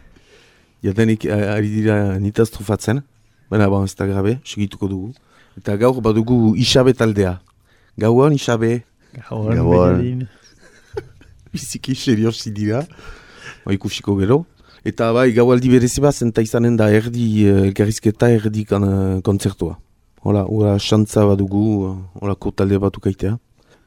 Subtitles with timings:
[0.84, 3.02] jatenik ari dira nitaz trufatzen,
[3.50, 5.10] baina ba, ez da grabe, segituko dugu.
[5.58, 7.40] Eta gaur badugu isabe taldea.
[7.98, 8.86] Gauan isabe.
[9.16, 10.28] Gauan, Gauan.
[11.52, 12.86] Biziki seriosi dira,
[13.66, 14.46] ba, ikusiko gero.
[14.82, 19.76] Eta bai, gaualdi berezi bat, zenta izanen da erdi uh, elkarrizketa, erdi kan, uh, konzertua.
[20.26, 23.36] Hola, ura xantza badugu, uh, hola talde batu kaitea.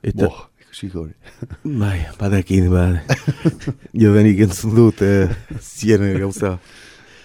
[0.01, 0.29] Eta...
[0.29, 1.13] Boh, ikusiko hori.
[1.83, 3.01] bai, badakin, bai.
[4.01, 5.27] Jo benik entzun dut, eh,
[5.59, 6.59] zien gauza.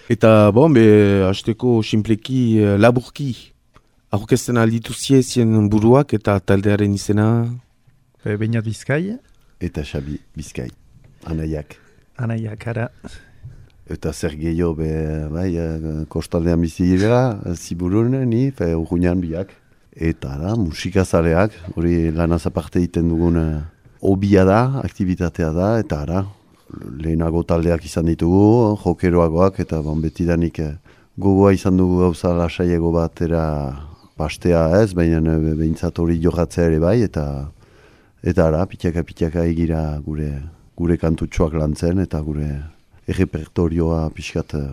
[0.09, 3.31] Eta, bon, be, hasteko simpleki, laburki.
[4.11, 7.47] Aurkezten alditu zie zien buruak eta taldearen izena?
[8.25, 9.15] Be, Beinat Bizkai.
[9.63, 10.67] Eta Xabi Bizkai.
[11.23, 11.79] Anaiak.
[12.19, 12.91] Anaiak, ara.
[13.91, 14.91] Eta zer gehiago, be,
[15.31, 19.51] bai, eh, kostaldean bizi gira, ziburun, ni, fe, urruñan biak.
[19.91, 23.39] Eta da, musikazaleak, hori lanaz aparte egiten dugun
[23.99, 26.23] hobia da, aktivitatea da, eta ara,
[27.03, 30.61] lehenago taldeak izan ditugu, jokeroagoak, eta bon, betidanik
[31.19, 33.43] gogoa izan dugu gauza lasaiego batera
[34.17, 37.25] pastea ez, baina behintzat hori jokatzea ere bai, eta
[38.23, 40.31] eta ara, pitaka pitaka egira gure
[40.77, 42.47] gure kantutxoak lantzen, eta gure
[43.09, 44.65] errepertorioa pixkat eh,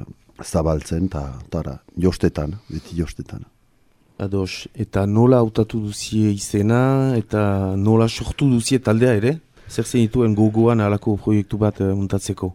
[0.45, 1.23] zabaltzen, eta
[1.61, 3.45] ara, jostetan, beti jostetan.
[4.19, 9.37] Ados, eta nola hautatu duzie izena, eta nola sortu duzie taldea ere?
[9.69, 12.51] Zer zen dituen gogoan alako proiektu bat uh, muntatzeko?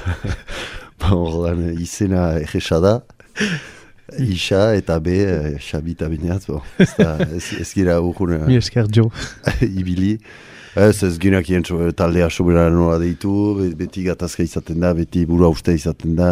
[1.00, 2.94] ba, ordan, izena egesa da.
[4.18, 6.62] Isa eta be, eh, Xabi eta Bineat, bo.
[6.78, 8.40] Ez, da, ez, ez gira urkuna.
[8.48, 9.10] Mi esker jo.
[9.80, 10.16] Ibili.
[10.76, 11.46] Ez, ez ginak
[11.96, 16.30] taldea soberana nola deitu, beti gatazka izaten da, beti burua uste izaten da.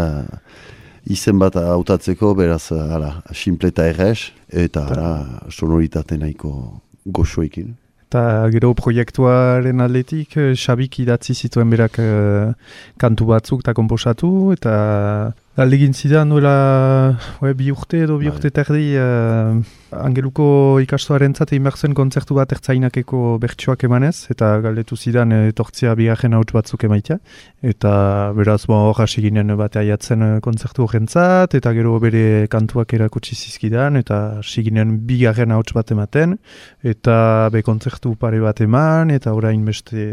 [1.10, 5.10] Izen bat hautatzeko, beraz, ala, simple eta errez, eta ara,
[5.50, 6.52] sonoritate nahiko
[7.06, 7.74] goxoekin.
[8.08, 12.54] Eta gero proiektuaren atletik, eh, Xabik idatzi zituen berak uh,
[12.96, 17.18] kantu batzuk eta komposatu, eta Aldegin zidan duela
[17.58, 18.34] bi urte edo bi bai.
[18.36, 19.56] urte terdi uh,
[19.90, 20.44] angeluko
[20.84, 26.86] ikastoaren zate inbertzen kontzertu bat ertzainakeko bertsoak emanez eta galdetu zidan etortzia bigarren hauts batzuk
[26.86, 27.18] emaitea
[27.72, 27.96] eta
[28.38, 33.96] beraz bo hor hasi ginen bat aiatzen kontzertu horren eta gero bere kantuak erakutsi zizkidan
[33.96, 36.38] eta hasi ginen bigarren hauts bat ematen
[36.84, 40.06] eta be kontzertu pare bat eman eta orain beste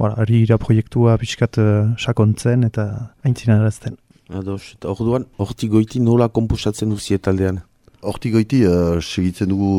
[0.00, 4.07] uh, ari ira proiektua pixkat uh, sakontzen eta aintzina erazten.
[4.28, 7.62] Ados, eta orduan, horti goiti nola komposatzen duzi taldean?
[8.04, 9.70] Horti goiti uh, segitzen dugu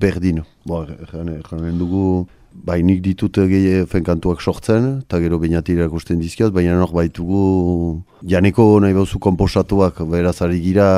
[0.00, 0.40] berdin.
[0.64, 6.78] Bo, erranen dugu, bai nik ditut gehi fenkantuak sortzen, eta gero bainatira ikusten dizkiaz, baina
[6.80, 7.42] nok baitugu
[8.24, 10.88] janeko nahi bauzu komposatuak beraz ari gira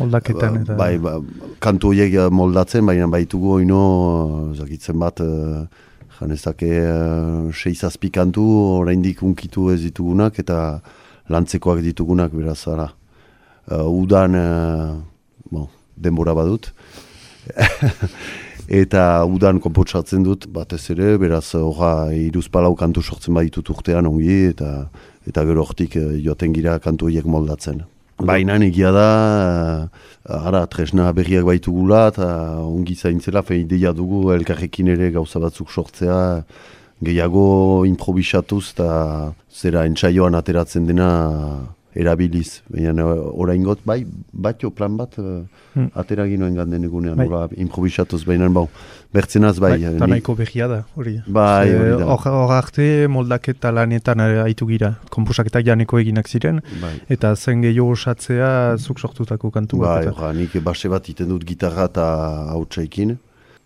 [0.00, 0.76] moldaketan eta...
[0.80, 1.20] Bai, ba,
[1.62, 3.80] kantu horiek moldatzen, baina baitugu oino,
[4.58, 5.64] zakitzen bat, uh,
[6.18, 8.42] janezake uh, seizazpi kantu,
[8.82, 10.60] oraindik unkitu ez ditugunak, eta
[11.30, 12.90] lantzekoak ditugunak beraz ara.
[13.70, 14.96] Uh, udan uh,
[15.50, 16.70] bon, denbora badut.
[18.68, 24.38] eta udan konpotsatzen dut batez ere, beraz horra iruz palau kantu sortzen baditut urtean ongi
[24.52, 24.88] eta
[25.28, 27.84] eta gero hortik uh, joaten gira kantu horiek moldatzen.
[28.14, 29.08] Baina egia da,
[29.88, 32.28] uh, ara, tresna berriak baitugula eta
[32.62, 36.44] ongi zaintzela, fein ideia dugu elkarrekin ere gauza batzuk sortzea,
[37.02, 41.08] gehiago improvisatuz eta zera entsaioan ateratzen dena
[41.94, 42.60] erabiliz.
[42.68, 45.44] Baina orain got, bai, batio plan bat uh,
[45.74, 45.92] hmm.
[45.94, 47.46] atera ginoen ganden egunean, bai.
[47.62, 48.66] improvisatuz, baina bau,
[49.14, 49.76] bertzenaz bai.
[49.76, 51.16] Bai, eta nahiko behiada, hori.
[51.26, 52.08] Bai, hori da.
[52.16, 56.96] Hor arte moldaketa lanetan aitu gira, komposaketak janeko eginak ziren, bai.
[57.14, 60.10] eta zen gehiago osatzea zuk sortutako kantu bat.
[60.18, 62.08] Bai, nik base bat iten dut gitarra eta
[62.56, 63.16] hautsaikin.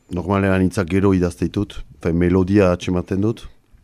[0.08, 3.42] Normalean itzak gero idazteitut, fe, melodia atxematen dut.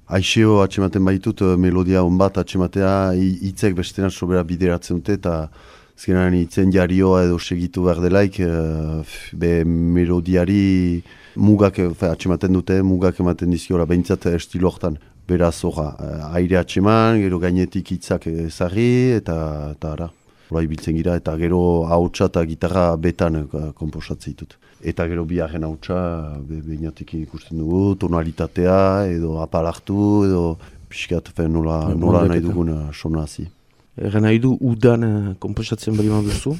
[0.08, 5.50] Aixeo atxematen baitut, eh, melodia onbat atxematea, hitzek bestena sobera bideratzen dute, eta
[5.98, 9.04] zgenan itzen jarioa edo segitu behar delaik, eh,
[9.34, 11.02] be melodiari
[11.36, 14.96] mugak fe, atxematen dute, mugak ematen dizkiola, behintzat estilo hortan.
[15.28, 20.10] Beraz, eh, aire atxeman, gero gainetik hitzak ezarri, eta, eta ara.
[20.54, 21.60] Hora ibiltzen gira, eta gero
[21.90, 24.54] hautsa eta gitarra betan komposatzen ditut
[24.84, 25.96] eta gero biharren hautsa
[26.44, 28.78] beinatik ikusten dugu, tonalitatea
[29.16, 29.98] edo apalartu
[30.28, 30.44] edo
[30.92, 33.48] pixkat fen nola, nola nahi duguna sona hazi.
[33.96, 36.54] Egan nahi du udan uh, komposatzen bali duzu?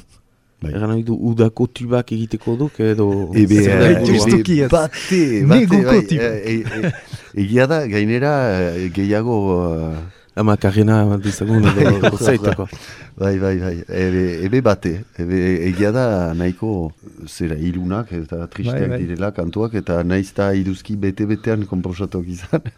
[0.63, 0.71] Bai.
[0.71, 3.09] Egan nahi du udako tibak egiteko duk edo...
[3.35, 3.61] Ebe,
[4.07, 4.71] justuki ez.
[4.71, 6.01] Bate, bate, bai.
[6.09, 6.93] E, e, e,
[7.45, 8.35] egia da, gainera
[8.95, 9.39] gehiago...
[9.61, 12.67] Uh, ama karrena dizagun edo zaitako.
[13.17, 16.91] Bai, bai, bai, ebe, ebe bate, ebe egia da nahiko
[17.27, 19.03] zera ilunak eta tristeak Bai, bai.
[19.05, 22.67] direla kantuak eta naiz da iduzki bete-betean komposatuak izan.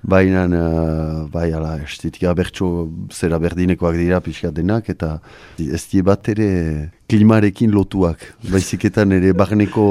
[0.00, 5.18] Baina, uh, bai, ala, estetika bertso zera berdinekoak dira pixka denak eta
[5.60, 6.48] ez die bat ere
[7.08, 8.24] klimarekin lotuak.
[8.48, 9.86] Baiziketan ere barneko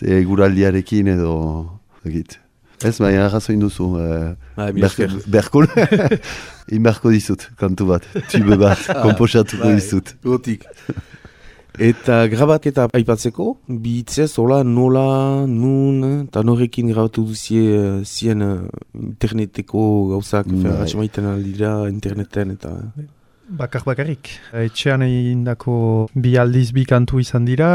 [0.00, 1.34] eguraldiarekin edo,
[2.08, 2.38] egit.
[2.84, 3.90] Ez, baina arrazoin duzu.
[3.96, 5.14] Mila esker.
[5.26, 5.64] Berko,
[6.76, 10.14] inberko dizut, kantu bat, tube bat, komposatuko Bai, dizut.
[10.24, 10.66] Gotik.
[11.78, 18.56] Eta grabaketa aipatzeko, bi hitzez, hola, nola, nun, eta norekin grabatu duzie eh, zien eh,
[18.98, 19.84] interneteko
[20.14, 20.74] gauzak, bai.
[20.82, 22.74] atxamaiten aldira interneten eta...
[23.48, 24.28] Bakar bakarrik.
[24.58, 25.76] Etxean egindako
[26.18, 27.70] bi aldiz bi kantu izan dira,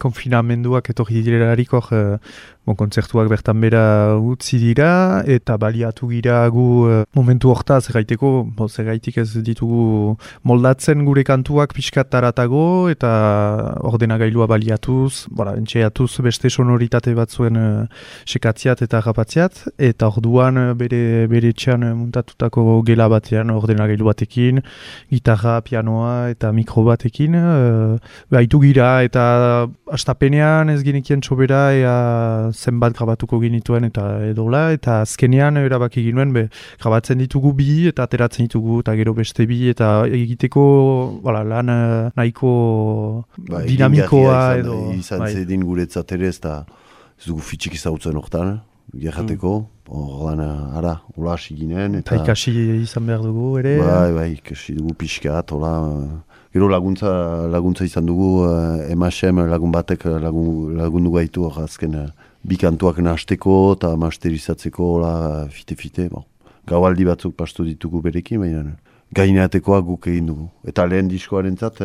[0.00, 2.18] konfinamenduak etorri direlarik hor, eh,
[2.66, 8.68] bon, kontzertuak bertan bera utzi dira, eta baliatu gira gu eh, momentu hortaz erraiteko, bo,
[8.68, 13.10] zergaitik ez ditugu moldatzen gure kantuak pixkat taratago, eta
[13.90, 17.86] ordenagailua baliatuz, bora, entxeatuz beste sonoritate batzuen uh,
[18.28, 24.62] sekatziat eta rapatziat, eta orduan eh, bere, bere etxean eh, muntatutako gela batean ordenagailu batekin,
[25.12, 27.36] gitarra, pianoa eta mikro batekin.
[27.40, 27.98] Uh,
[28.30, 29.24] baitu gira eta
[29.90, 31.94] astapenean ez genekien txobera ea
[32.54, 34.68] zenbat grabatuko genituen eta edola.
[34.76, 36.46] Eta azkenean erabaki ginuen be,
[36.82, 40.64] grabatzen ditugu bi eta ateratzen ditugu eta gero beste bi eta egiteko
[41.24, 42.52] wala, lan eh, nahiko
[43.50, 44.78] Ba, dinamikoa egingarria edo...
[44.90, 45.32] Izan, izan bai.
[45.34, 46.60] zedin guretzat ere ez da
[47.20, 48.60] ez dugu fitxik izautzen hortan,
[48.94, 52.24] gerrateko, ordan ara, hola hasi ginen, Eta eta...
[52.24, 52.52] ikasi
[52.82, 53.76] izan behar dugu ere.
[53.78, 55.76] Bai, bai, ikasi dugu pixkat, hola...
[56.50, 57.10] Gero laguntza,
[57.46, 62.08] laguntza izan dugu, uh, emasem lagun batek eh, lagun, lagundu gaitu hor azken uh,
[62.42, 65.12] bi kantuak nahasteko eta masterizatzeko hola
[65.54, 66.08] fite-fite.
[66.10, 66.24] Bon.
[66.66, 68.64] Gaualdi batzuk pastu ditugu berekin, baina
[69.14, 70.48] gaineatekoa guk egin dugu.
[70.66, 71.78] Eta lehen diskoaren zat,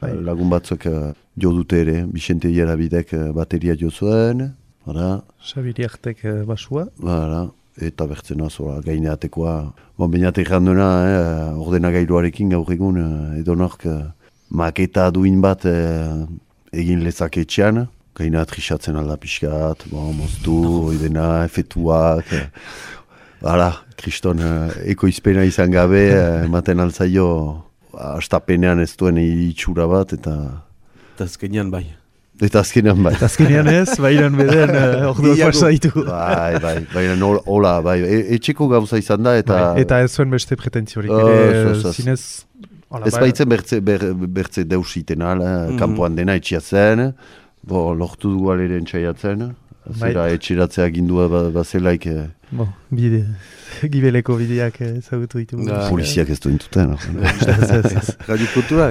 [0.00, 0.14] Bai.
[0.24, 6.24] lagun batzuk uh, jo dute ere, Bixente Ierabidek uh, bateria jo zuen, Hora, Xabiri artek
[6.24, 6.88] eh, basua.
[6.98, 7.44] Bara,
[7.78, 9.54] eta bertzena zola gaineatekoa.
[9.98, 14.00] Bon, bainatek janduna, eh, ordenagailuarekin gaur egun eh, edonork eh,
[14.50, 16.26] maketa duin bat eh,
[16.72, 17.86] egin lezak etxean.
[18.18, 20.58] Gaina trisatzen alda pixkat, bon, moztu,
[20.92, 22.34] idena, efetuak.
[22.34, 22.48] Eh.
[23.46, 23.70] Hala,
[24.02, 27.28] kriston eh, ekoizpena izan gabe, eh, ematen altzaio
[27.92, 30.36] astapenean ez duen itxura bat, eta
[31.12, 31.86] Eta azkenean bai.
[32.40, 33.14] Eta azkenean bai.
[33.22, 35.50] Azkenean ez, bainan beden uh, orduak Gehiago.
[35.52, 35.90] pasa ditu.
[36.06, 39.58] bai, bai, baina nol- hola, bai, e, etxeko gauza izan da, eta...
[39.74, 41.10] Bai, eta ez zuen beste pretentziorik.
[41.12, 41.94] Oh, ere, ez, ez, ez.
[41.96, 42.22] zinez...
[42.92, 45.78] Hala, Ez bai, baitzen bertze, ber, bertze deus iten ala, Mhm.
[45.80, 47.14] kanpoan dena etxia zen,
[47.64, 49.54] bo, lortu dugu alere entxaiatzen, Bai.
[49.98, 53.22] Zera etxeratzea gindua ba, bazelaik eh, Bo, bide,
[53.92, 55.64] gibeleko bideak eh, ezagutu ditugu.
[55.64, 55.86] Da.
[55.88, 56.92] poliziak ez du intuten.
[57.22, 58.10] Ez, ez, ez.
[58.28, 58.90] Radio kultura?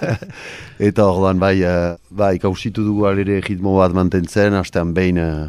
[0.88, 5.48] Eta ordan bai, eh, bai, kausitu dugu alere ritmo bat mantentzen, hastean behin uh,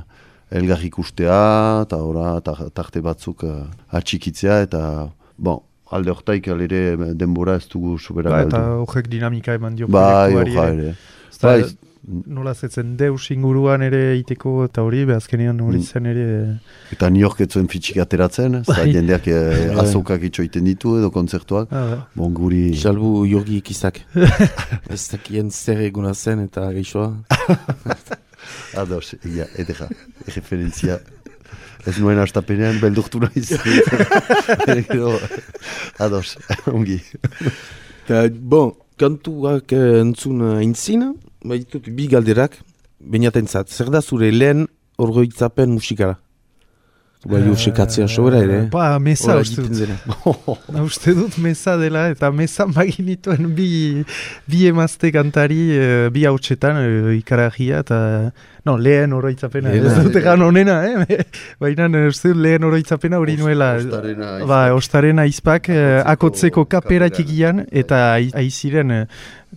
[0.56, 1.40] elgar ikustea,
[1.84, 3.64] eta ora, tar- tarte batzuk uh,
[3.98, 4.82] atxikitzea, eta
[5.36, 5.60] bon,
[5.92, 10.70] alde hortaik alere denbora ez dugu sobera Ba, eta horrek dinamika eman dio Bai, oja
[10.72, 10.94] ere.
[11.42, 11.60] Bai,
[12.06, 15.84] Nola zetzen deus inguruan ere iteko eta hori, be azkenean hori Mm.
[15.84, 16.25] zen ere...
[16.94, 18.92] Eta New York etzuen fitxik ateratzen, za Bai.
[18.94, 19.80] jendeak eh, Bai.
[19.86, 21.74] azokak itxoiten ditu edo kontzertuak.
[21.74, 22.06] Ah.
[22.14, 22.76] Bon, guri...
[22.78, 24.04] Salbu jorgi ikizak.
[24.94, 27.09] ez dakien zer eguna zen eta geixoa.
[28.81, 29.90] Ados, ia, edera,
[30.28, 31.00] referentzia.
[31.85, 33.50] Ez nuen astapenean beldurtu naiz.
[36.00, 36.38] Ados,
[36.69, 37.00] ongi.
[38.06, 41.14] Eta, bon, kantuak eh, entzun uh, aintzin,
[41.49, 42.57] baitut bi galderak,
[42.99, 46.18] bainatentzat, zer da zure lehen orgoitzapen musikara?
[47.26, 48.54] Bai, Eh, sobera ere.
[48.54, 48.69] eh?
[48.69, 49.90] Ba, meza uste dut.
[50.84, 54.04] uste dut meza dela, eta meza maginituen bi,
[54.45, 58.31] bi emazte kantari, eh, bi hautsetan uh, ikaragia, eta
[58.66, 61.24] no, lehen oroitzapena, ez dut egan onena, eh?
[61.62, 63.72] baina eh, uste dut lehen oroitzapena hori nuela.
[63.81, 64.48] Ostarena aizpak.
[64.54, 69.04] Ba, ostaren aizpak, eh, Akotzeko kapera txikian, eta ai- aiziren eh,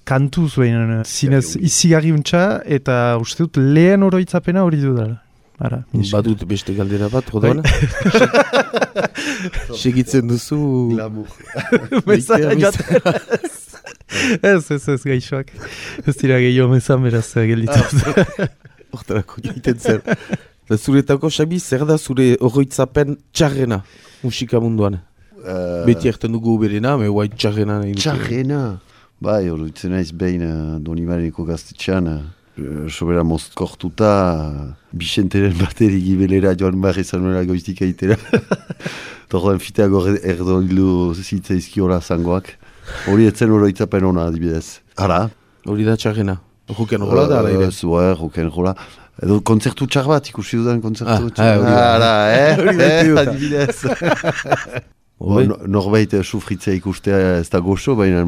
[0.08, 5.20] kantu zuen, eh, zinez Izigarri izigarri untxa, eta uste dut lehen oroitzapena hori dudala.
[5.58, 7.64] Ara, Badut beste galdera bat, rodola?
[9.82, 10.58] Segitzen duzu...
[10.92, 11.26] Glamour.
[12.06, 12.84] Meza joaten.
[14.42, 15.50] Ez, ez, ez, gaixoak.
[16.06, 18.14] Ez dira gehiago mezan beraz eh, gelditu.
[18.94, 20.00] Hortarako joiten zer.
[20.78, 23.82] Zuretako, Xabi, zer da zure orgoitzapen txarrena
[24.22, 24.98] musika munduan?
[25.38, 27.82] Eh, Beti erten dugu berena, me guai txarrena.
[28.00, 28.62] Txarrena.
[29.20, 32.37] Bai, hori naiz behin uh, Donimareneko gaztetxean, uh, eh,
[32.88, 38.16] sobera mozkortuta, Bixenteren bateri gibelera joan behar izan nuela goiztik aitera.
[39.32, 40.60] Torren fiteago erdo
[41.14, 42.54] zitzaizkiola zangoak.
[43.12, 44.80] Hori etzen oroitzapen hona adibidez.
[44.96, 45.26] Hala?
[45.68, 46.38] Hori da txarrena.
[46.72, 47.70] Joken hola da, ala ere.
[47.72, 48.74] Zua, joken hola.
[49.22, 51.74] Edo kontzertu txar bat, ikusi dudan kontzertu Ah, txar ah, hori.
[51.74, 52.56] Hala, eh?
[52.60, 53.20] Hori eh?
[53.24, 53.76] Adibidez.
[55.18, 55.48] Bai.
[55.50, 58.22] no, norbait eh, sufritzea ikustea ez da goxo, baina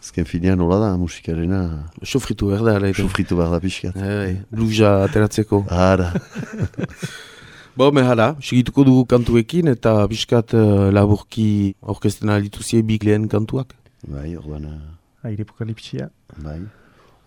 [0.00, 1.62] azken finean hola da musikarena.
[2.04, 2.92] Sofritu behar da, ere.
[2.94, 3.96] Sufritu behar da pixkat.
[3.98, 5.64] Bai, bluja ateratzeko.
[5.70, 6.12] Hara.
[7.78, 13.76] Bo, mehara, segituko dugu kantuekin eta biskat uh, laburki orkesten alituzie bik lehen kantuak.
[14.02, 16.10] Bai, orduan, eh, Aire apokalipsia.
[16.42, 16.58] bai.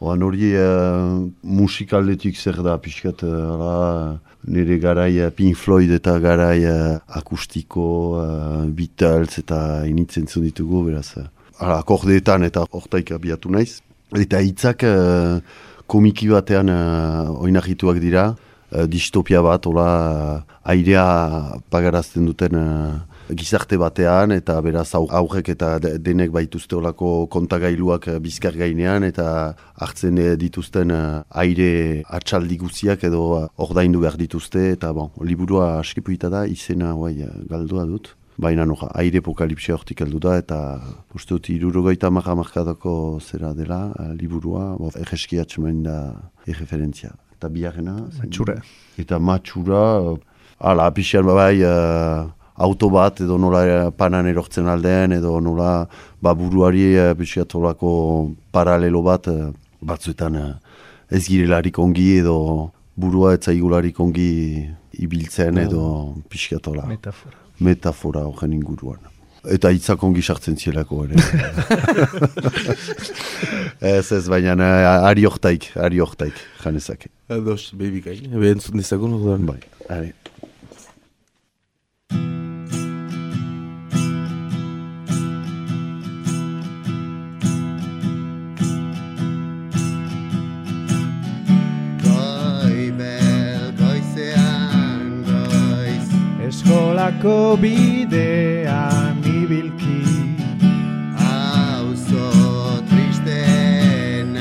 [0.02, 6.66] Oan hori uh, musikaldetik zer da, pixkat, uh, nire garai eh, Pink Floyd eta garai
[6.66, 7.86] uh, akustiko,
[8.20, 11.14] uh, Beatles eta initzen ditugu, beraz.
[11.16, 11.30] Uh,
[11.62, 13.80] ala, akordeetan eta hortaik abiatu naiz.
[14.18, 15.40] Eta hitzak uh,
[15.88, 21.06] komiki batean uh, oinarrituak dira, uh, distopia bat, hola, airea
[21.72, 23.00] pagarazten duten uh,
[23.32, 29.56] gizarte batean, eta beraz au- aurrek eta de- denek baituzte olako kontagailuak bizkar gainean, eta
[29.80, 30.92] hartzen dituzten
[31.30, 37.88] aire atxaldi guziak edo ordaindu behar dituzte, eta bon, liburua askipuita da, izena guai, galdua
[37.88, 38.18] dut.
[38.42, 40.58] Baina noja, aire apokalipsia hortik heldu da, eta
[41.14, 45.98] uste dut irurogeita marra markadako zera dela, eh, liburua, bo, egeski atxemain da
[46.50, 47.14] erreferentzia.
[47.38, 48.00] Eta biharrena...
[48.18, 48.58] Matxura.
[48.98, 49.84] Eta matxura,
[50.58, 52.26] ala, pixean bai, eh,
[52.62, 55.88] auto bat edo nola eh, panan erortzen aldean edo nola
[56.22, 57.92] ba, buruari uh, pixkat holako
[58.52, 59.30] paralelo bat
[59.82, 60.38] batzuetan
[61.10, 64.68] ez girelarik ongi edo burua ez zaigularik ongi
[65.00, 65.84] ibiltzen edo
[66.30, 67.38] pixkat hola Metafora.
[67.62, 69.12] Metafora horren inguruan.
[69.50, 71.18] Eta hitzak ongi sartzen zielako ere.
[73.96, 77.10] ez ez, baina eh, ari hortaik, ari hortaik, janezake.
[77.32, 78.04] Ados, baby.
[78.06, 79.48] Ebe entzun dezagun orduan.
[79.50, 79.58] Bai,
[79.90, 80.14] ari.
[97.12, 100.04] Eskolako bidean ibilki.
[101.20, 102.32] Auzo
[102.88, 104.36] tristenak.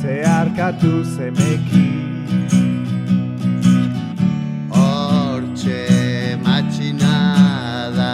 [0.00, 1.90] Zeharkatu zemeki.
[4.70, 5.82] Hortxe
[6.44, 8.12] matxinada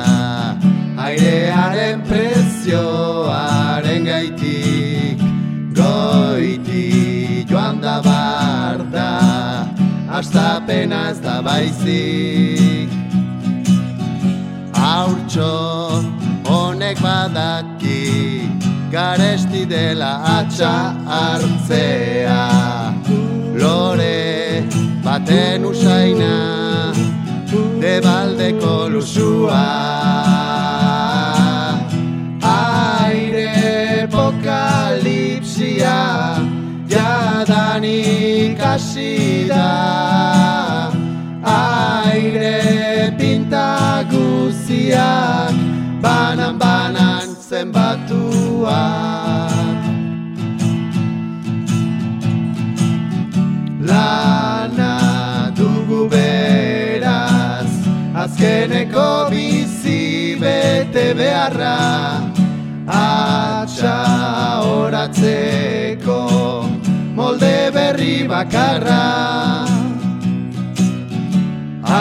[0.97, 5.19] Airearen prezioaren gaitik.
[5.75, 9.11] Goiti joan da barda
[10.09, 13.04] Astapena ez da baizik
[14.85, 15.53] Haurtxo
[16.45, 18.03] honek badaki
[18.95, 20.75] Garesti dela atxa
[21.09, 22.43] hartzea.
[23.61, 24.63] Lore
[25.05, 26.35] baten usaina
[27.81, 29.65] Debaldeko lusua
[32.43, 33.55] Aire
[34.05, 35.99] apokalipsia
[36.93, 40.94] Jadanik hasi da
[41.55, 45.55] Aire pinta guziak
[46.03, 48.75] Banan-banan zenbatuak.
[53.87, 54.97] Lana
[55.55, 57.71] dugu beraz
[58.13, 61.79] Azkeneko bizi bete beharra.
[62.85, 63.97] Atxa
[64.67, 66.21] horatzeko
[67.17, 69.74] Molde berri bakarra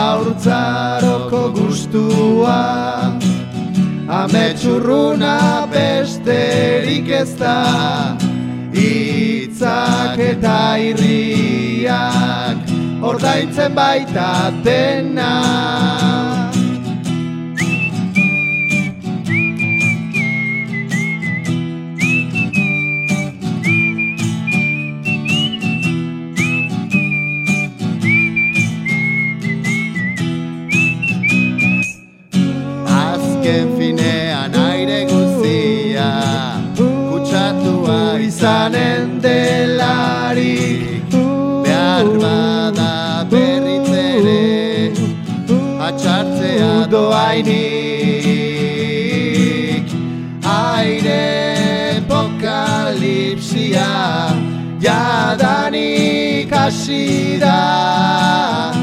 [0.03, 2.59] Haurtzaroko gustua.
[4.19, 5.37] Ametxurruna
[5.71, 7.57] besterik ez da.
[8.83, 10.57] Itzak eta
[10.89, 12.71] irriak
[13.13, 14.31] Ordaintzen baita
[14.65, 15.31] dena
[56.73, 58.73] hasi da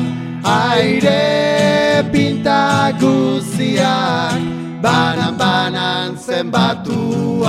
[0.44, 4.38] Aire pinta guziak
[4.80, 7.44] Banan-banan zenbatuak.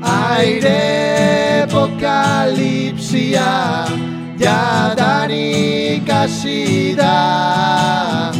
[0.00, 3.50] Aire epokalipsia
[4.38, 8.32] jadanik hasi da.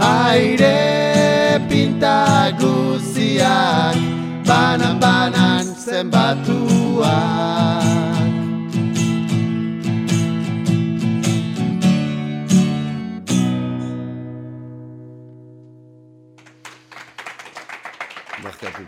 [0.00, 3.94] Aire pinta guziak
[4.42, 7.83] banan banan zenbatuak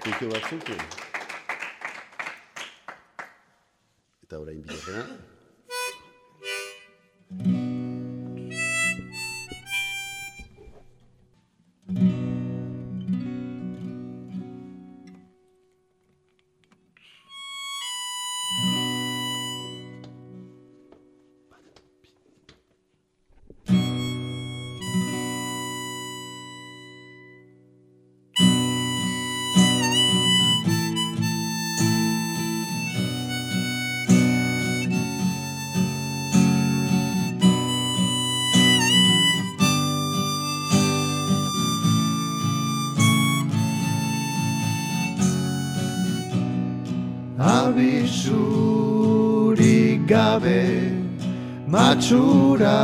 [0.07, 0.69] Batzuk.
[0.71, 0.79] eh?
[4.23, 5.19] Eta orain bigarrena.
[51.73, 52.79] Matxura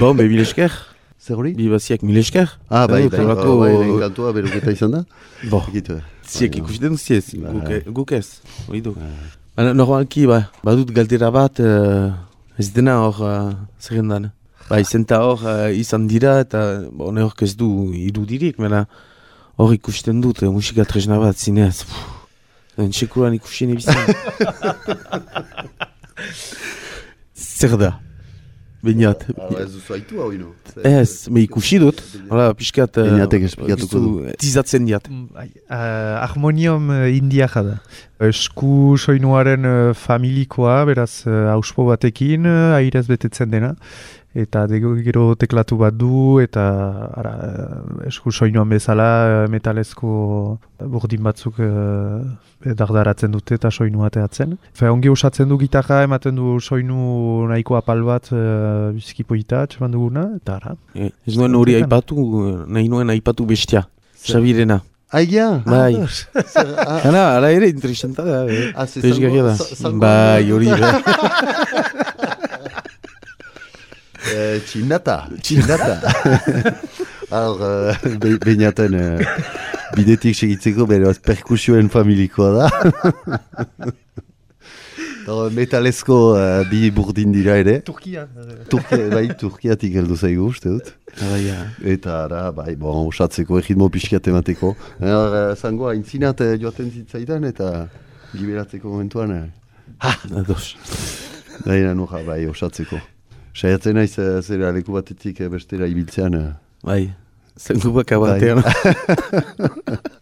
[0.07, 0.71] Bon, be, mil esker.
[1.19, 1.51] Zer hori?
[1.59, 2.47] Bi baziak mil esker.
[2.71, 5.01] Ah, bai, bai, bai, kantua beruketa izan da.
[5.51, 7.55] Bo, Egitu, ziek Bai, ikusten ziez, Bai.
[7.57, 8.39] guk, guk ez,
[8.69, 8.93] hori du.
[9.59, 13.51] Baina, normalki, ba, badut galdera bat, ez dena hor uh,
[13.83, 14.31] zerrendan.
[14.69, 15.43] Ba, izenta hor
[15.75, 18.87] izan dira, eta bo, ne hork ez du irudirik, baina
[19.59, 21.83] hor ikusten dut, musika tresna bat zinez.
[21.83, 22.07] Puh,
[22.87, 23.99] Entxekuran ikusien ebizan.
[27.35, 27.97] Zer da?
[28.85, 29.25] Beniat.
[29.39, 30.53] Ah, ez duzu haitu hau ino.
[30.85, 32.03] Ez, me ikusi dut.
[32.31, 32.99] Hala, pixkat...
[33.01, 34.11] eh, Beniatek esplikatuko du.
[34.39, 35.09] Tizatzen diat.
[35.09, 35.47] Uh,
[36.23, 37.81] harmonium uh, india jada.
[38.21, 42.47] Esku soinuaren uh, familikoa, beraz, uh, auspo batekin,
[42.79, 43.75] airez betetzen dena.
[44.37, 46.65] Eta de, gero teklatu bat du, eta
[47.17, 47.35] ara,
[48.09, 49.09] esku soinuan bezala
[49.45, 52.25] uh, metalezko burdin batzuk uh,
[52.65, 54.57] dardaratzen dute eta soinua ateatzen.
[54.77, 59.93] Fe, ongi usatzen du gitarra, ematen du soinu nahiko apal bat uh, bizki polita, txeman
[59.93, 60.77] duguna, eta ara.
[60.95, 63.87] Eh, Ez nuen hori aipatu, eh, nahi nuen aipatu bestia.
[64.27, 64.81] Xabirena.
[65.13, 65.63] Aia!
[65.65, 65.95] Bai.
[66.47, 68.45] Zer, ah, Hala, hala ere interesanta da.
[68.51, 68.73] Eh.
[68.75, 69.57] ah, ze Pesgarria da.
[69.93, 70.91] Bai, hori da.
[74.27, 76.01] Eh, Txinata, txinata.
[77.31, 77.61] Hor,
[78.23, 79.23] be, beinaten uh,
[79.95, 83.93] bidetik segitzeko bere perkusioen familikoa da.
[85.27, 87.81] Hor, metalezko uh, bi burdin dira ere.
[87.83, 88.29] Turkia.
[88.71, 90.93] Turkia, bai, Turkiatik heldu zaigu uste dut.
[91.19, 91.57] Hala, ja.
[91.83, 94.75] Eta ara, bai, bon, osatzeko, egitmo pixkat emateko.
[95.59, 97.73] Zangoa, intzinat uh, joaten zitzaidan eta
[98.39, 99.35] liberatzeko momentuan.
[99.99, 100.77] Uh, Ados.
[101.65, 103.01] Bai, nuja, bai, osatzeko.
[103.57, 104.13] Saiatzen naiz
[104.45, 106.39] zera leku batetik bestera ibiltzean.
[106.87, 107.01] Bai,
[107.59, 108.63] zengu baka batean.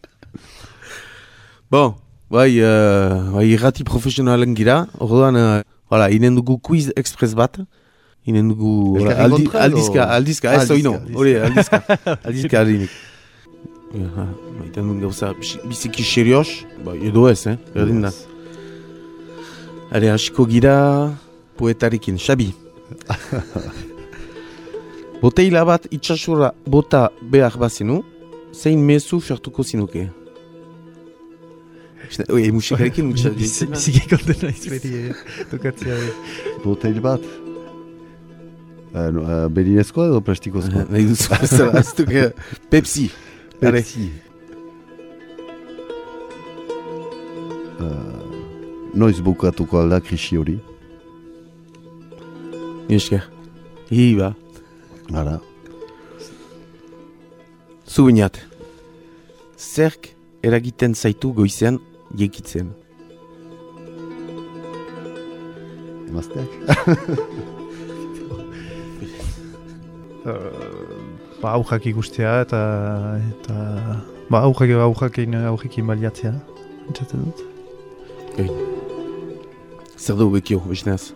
[1.74, 1.96] bon,
[2.34, 7.60] bai, uh, bai irrati profesionalen gira, orduan, uh, hala, inen dugu quiz express bat,
[8.26, 11.82] inen dugu aldi, aldizka, aldizka, ez oino, hori, aldizka,
[12.26, 12.96] aldizka aldinik.
[13.94, 14.26] Ja,
[14.58, 16.48] Maiten duen gauza biziki serioz,
[16.86, 18.10] bai, edo ez, eh, berdin da.
[19.94, 20.74] Are, hasiko gira
[21.60, 22.50] poetarekin, Xabi.
[25.22, 28.02] Boteila bat itxasura bota behar bazenu,
[28.52, 30.08] zein mezu sartuko zinuke?
[32.30, 35.12] Oi, musikarekin mutxa Bizi- Biziki konten naiz beri
[35.50, 35.96] tokatzea.
[36.64, 37.22] Botel bat.
[38.94, 39.22] Uh, no,
[39.56, 40.84] Berinezkoa edo plastikozkoa?
[40.90, 42.28] Nahi duzu, ez da, ez duke,
[42.70, 43.08] Pepsi.
[43.60, 44.06] Pepsi.
[47.80, 47.86] Uh,
[48.94, 50.58] noiz bukatuko alda krisi hori.
[52.88, 53.24] Esker.
[53.90, 54.34] Iba,
[55.12, 55.40] Hala.
[57.88, 58.38] zu bainat.
[59.58, 60.08] Zerk
[60.42, 61.78] eragiten zaitu goizean
[62.18, 62.70] jekitzen.
[66.08, 66.50] Emazteak?
[71.42, 72.60] Ba, aujak ikustea eta...
[73.32, 73.56] eta
[74.30, 76.32] ba, aujak aujakin aujekin baliatzea.
[76.88, 77.44] Entzaten dut.
[79.98, 81.12] Zer du bekio, besnaz.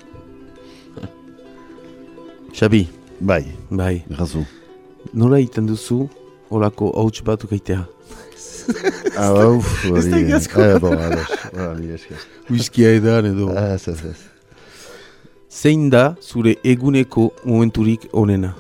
[2.55, 2.87] Xabi,
[3.21, 4.45] Bai, bai, errazu.
[5.13, 6.09] nola egiten duzu
[6.51, 7.81] olako hauts bat ukaitea?
[9.17, 10.11] Ah, ba, uf, hori.
[10.11, 10.61] da egiazko.
[10.63, 11.31] Eh, bo, ados.
[11.99, 12.27] Esker.
[12.51, 13.49] Whiskia edan edo.
[13.57, 14.19] Ah, ez, ez, ez.
[15.49, 18.53] Zein da zure eguneko momenturik onena?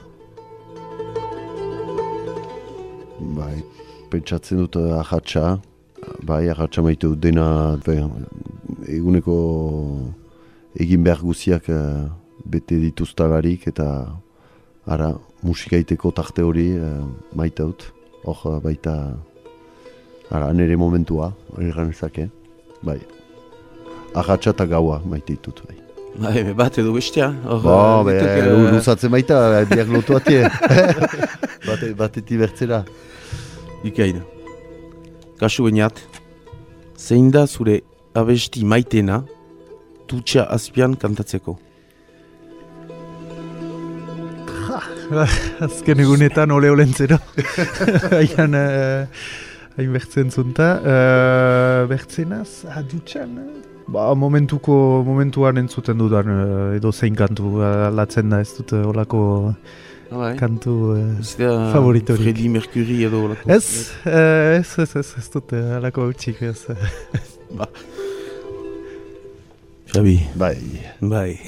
[3.37, 3.59] Bai,
[4.11, 5.59] pentsatzen dut eh, ahatsa,
[6.25, 8.01] bai, ahatsa maite dut dena, bai,
[8.89, 9.37] eguneko
[10.81, 12.09] egin behar guziak eh,
[12.49, 13.89] bete dituztagarik eta
[14.89, 17.05] ara musika iteko tarte hori eh,
[17.37, 17.91] maite dut,
[18.25, 18.97] hor baita
[20.31, 22.29] ara nire momentua, hori ganezake,
[22.83, 22.99] bai.
[24.15, 25.77] Ahatsa eta gaua maite ditut, bai.
[26.19, 27.29] Bai, bat edo bestea.
[27.45, 29.39] Hor, Bo, eh, be, eh, luzatzen baita,
[29.71, 30.49] biak lotu atie.
[31.69, 32.83] Bate, bateti bertzera.
[33.87, 34.23] Ikain.
[35.39, 36.01] Kasu bainat,
[36.99, 37.81] zein da zure
[38.19, 39.23] abesti maitena
[40.09, 41.59] tutxa azpian kantatzeko?
[45.65, 47.19] Azken egunetan ole olentzero.
[48.19, 49.47] Haian, uh,
[49.79, 50.69] hain bertzen zunta.
[50.83, 53.37] Uh, bertzenaz, adutxan,
[53.87, 59.21] ba, momentuko, momentuan entzuten dudan uh, edo zein kantu uh, latzen da ez dut olako
[60.11, 60.35] Bai.
[60.41, 60.75] kantu...
[60.97, 62.25] Uh, da Favoritorik.
[62.27, 63.47] Freddie Mercury edo olako.
[63.55, 66.67] ez, uh, ez, ez, ez, ez dut alako utxik ez.
[69.89, 70.59] Xabi, Bai,
[71.01, 71.39] bai.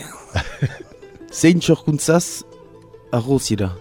[1.40, 2.44] zein txorkuntzaz
[3.12, 3.74] arrozira?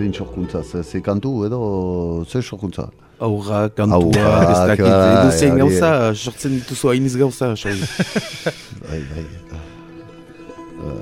[0.00, 2.88] Zein sorkuntza, ze, ze kantu edo ze sorkuntza?
[3.18, 4.86] Aurra, kantua, ez dakit.
[4.86, 7.84] bai, Edo zein gauza, sortzen dituzu hainiz gauza, Xabi.
[8.88, 9.24] Bai, bai.
[10.80, 10.94] Uh,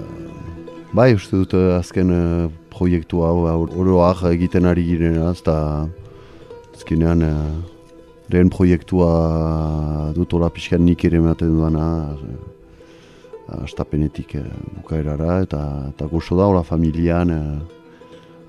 [0.92, 3.46] bai, uste dut eh, azken uh, proiektu hau
[3.78, 5.86] oroak egiten ari girena, ez da
[6.74, 7.36] azkenean uh,
[8.34, 9.12] lehen proiektua
[10.18, 11.86] dut hola pixkan nik ere ematen duana
[13.62, 14.44] astapenetik uh,
[14.80, 15.62] bukaerara eta,
[15.94, 17.77] eta gozo da hola familian uh,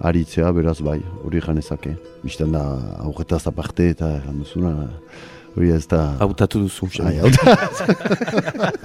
[0.01, 1.95] aritzea, beraz bai, hori janezake.
[2.23, 2.63] Bistan da,
[3.03, 4.73] aurretaz aparte eta egan duzuna,
[5.57, 6.15] Hori ez da...
[6.21, 7.19] Hautatu duzu, Ai, Xabi.
[7.19, 8.81] hau da.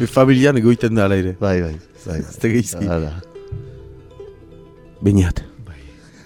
[0.00, 1.34] Me familian egoiten da ere.
[1.40, 1.74] Bai, bai.
[2.04, 2.18] bai.
[2.20, 2.86] Ez da geizki.
[2.88, 3.12] Hala.
[5.04, 5.42] Beñat.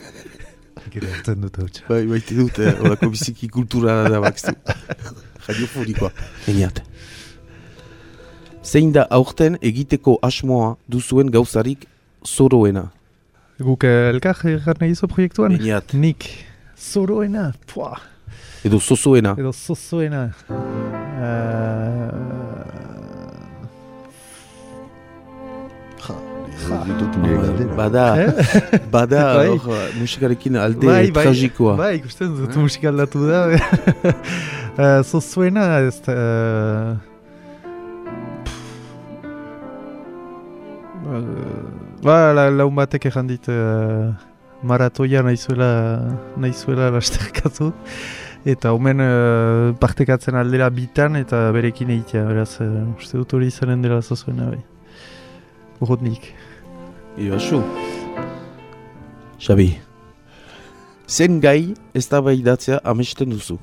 [0.95, 1.87] Gero hartzen dut hau txar.
[1.91, 4.55] Bai, baite dut, eh, horako biziki kultura da bakzu.
[5.49, 6.11] Radiofonikoa.
[6.45, 6.83] Beñat.
[8.65, 11.89] Zein da aurten egiteko asmoa duzuen gauzarik
[12.27, 12.89] zoroena?
[13.59, 15.55] Guk eh, elkar egan nahi izo proiektuan?
[15.59, 15.95] Beñat.
[15.95, 16.27] Nik.
[16.77, 18.01] Zoroena, pua.
[18.65, 19.35] Edo zozoena.
[19.39, 20.31] Edo zozoena.
[26.69, 27.75] Ja, ditut nire galdera.
[27.77, 28.79] Bada, Eh?
[28.93, 29.49] bada Bai.
[29.51, 31.77] uh, musikarekin alde tragikoa.
[31.81, 33.43] Bai, ikusten dut musika aldatu da.
[34.79, 36.17] uh, zozoena ez da...
[42.05, 44.13] Ba, la, laun batek egan dit uh,
[44.69, 45.69] maratoia nahizuela,
[46.37, 47.71] nahizuela lasterkatu.
[48.45, 53.81] Eta omen uh, partekatzen aldera bitan eta berekin egitea, beraz, uh, uste dut hori izanen
[53.81, 54.61] dela zozoena bai.
[55.81, 56.29] Urrotnik.
[57.17, 57.63] Ibasu.
[59.41, 59.71] Xabi.
[61.09, 63.59] Zen gai ez da datzea amesten duzu.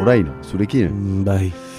[0.00, 0.90] Orain, zurekin.
[0.90, 1.69] Mm, Bai.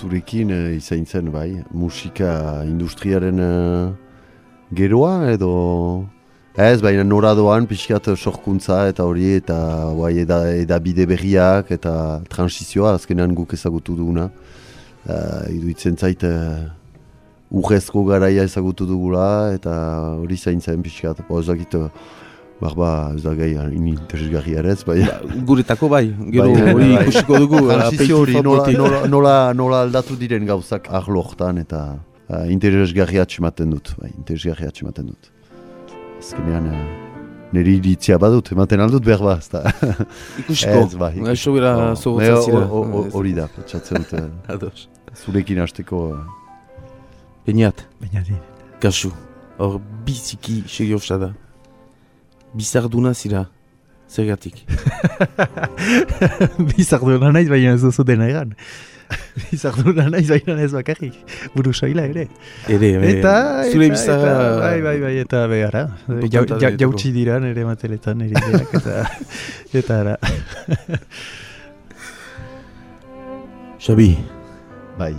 [0.00, 1.60] Zurekin eh, izain zen, bai.
[1.72, 3.92] Musika industriaren eh,
[4.72, 5.52] geroa edo...
[6.60, 9.56] Ez, baina noradoan pixkat sorkuntza eta hori eta
[9.96, 11.92] bai, eda, edabide berriak eta
[12.32, 14.26] transizioa azkenean guk ezagutu duguna.
[15.00, 16.66] Uh, iduitzen zait uh,
[17.48, 19.72] urrezko garaia ezagutu dugula eta
[20.18, 21.22] hori zain zen pixkat.
[21.28, 21.88] Bo, ez dakit, uh,
[22.60, 25.14] barba ez da gai ere ez, baina...
[25.48, 26.06] Guretako bai.
[26.30, 27.02] Gero Bai, hori bai.
[27.08, 27.60] ikusiko dugu.
[27.68, 31.80] Transizio hori nola, nola, nola, nola aldatu diren gauzak arlo hortan eta
[32.28, 35.30] uh, interesgarri atxematen dut, bai, interesgarri atxematen dut.
[36.20, 36.82] Azkenean, uh,
[37.56, 39.64] niri iritzia badut, ematen aldut behar ba, ez da.
[40.44, 40.84] Ikusiko.
[40.84, 41.54] Ez, bai, ikusiko.
[41.56, 42.64] Bera zogotza ne, zira.
[42.70, 44.88] ho- ho- Hori da, pentsatzen dut, eh, Ados.
[45.24, 46.20] zurekin hasteko uh,
[47.46, 47.72] Baina
[48.22, 48.36] di.
[48.80, 49.10] kasu.
[49.58, 51.32] Hor biziki seriosa da.
[52.54, 53.46] Bizarduna zira.
[54.10, 54.64] Zergatik.
[56.70, 58.54] Bizarduna naiz baina ez duzu dena egan.
[59.50, 61.14] Bizarduna naiz baina ez bakarrik.
[61.54, 62.26] Buru soila ere.
[62.66, 63.12] Ere, ere.
[63.12, 63.34] Eta,
[63.70, 64.32] zure bizarra...
[64.58, 65.84] bai, bai, bai, eta behara.
[66.26, 69.04] Ja, ja, jautsi dira nire mateletan, nire ideak, eta,
[69.82, 70.16] eta ara.
[73.80, 74.08] Xabi,
[74.98, 75.14] bai.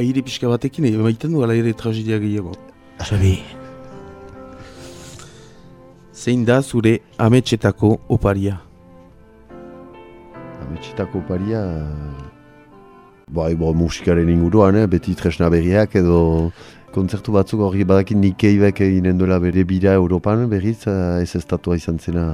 [0.00, 2.54] aire pixka batekin, emaiten du ala ere tragedia gehiago.
[3.02, 3.34] Xabi.
[6.12, 8.58] Zein da zure ametxetako oparia?
[10.66, 11.62] Ametxetako paria...
[13.32, 16.52] Bai, bo, musikaren inguruan, eh, beti tresna berriak edo
[16.92, 21.96] kontzertu batzuk hori badakin Nikeibek eginen duela bere bira Europan berriz eh, ez estatua izan
[21.96, 22.26] zena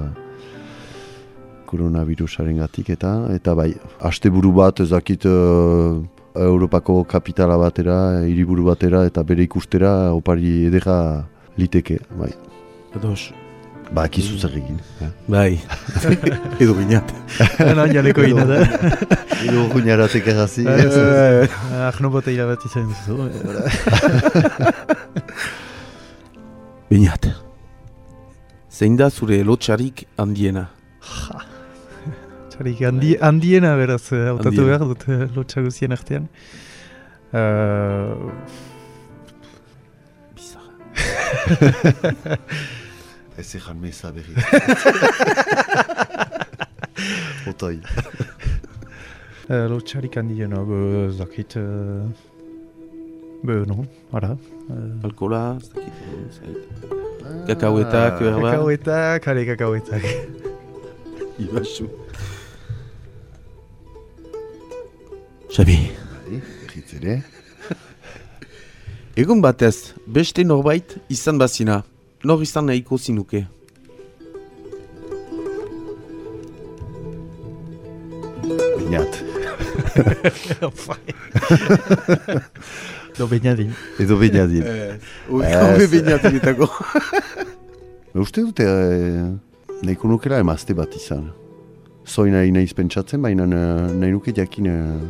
[1.70, 3.70] koronavirusaren gatik eta eta bai,
[4.02, 6.02] asteburu bat ez dakit eh,
[6.34, 12.34] Europako kapitala batera, hiriburu batera eta bere ikustera opari edera liteke, bai.
[12.98, 13.30] Ados.
[13.92, 14.78] Ba, akizu zer egin.
[15.00, 15.10] Eh?
[15.32, 15.60] Bai.
[16.60, 17.12] Edo binat.
[17.58, 18.58] Hena, janeko ina da.
[19.40, 20.66] Edo guinaratek errazi.
[21.88, 23.14] Ahno bote bat izan duzu.
[26.90, 27.30] Binat.
[28.78, 30.68] Zein da zure lotxarik handiena?
[32.52, 36.28] Txarik, handi, handiena beraz, eh, hautatu behar dut eh, lotxa guzien artean.
[37.28, 38.30] Uh,
[40.36, 40.76] Bizarra.
[43.38, 44.34] Ez egan meza berri.
[47.50, 47.78] Otoi.
[49.48, 50.58] uh, lotxarik handiena,
[51.06, 51.56] ez dakit...
[51.56, 51.62] Uh,
[53.46, 54.32] be, no, ara.
[54.66, 55.94] Uh, Alkola, ez dakit,
[56.40, 56.62] dakit.
[57.46, 58.50] Kakauetak, behar ba?
[58.50, 60.02] kakauetak, kale kakauetak.
[61.44, 61.86] Ibasu.
[65.54, 65.78] Xabi,
[66.28, 66.42] Bai,
[69.16, 71.82] egun batez, beste norbait izan bazina,
[72.24, 73.46] nor izan nahiko zinuke.
[78.48, 79.22] Bainat.
[83.18, 83.72] Do bainadin.
[83.98, 84.64] Edo bainadin.
[85.30, 85.52] Ui, Ez.
[85.52, 86.68] gabe bainatinetako.
[88.24, 89.22] Uste dute eh,
[89.82, 91.28] nahiko nukela emazte bat izan.
[92.08, 95.00] Zoi nahi nahiz pentsatzen, baina eh, nahi nuke jakin eh,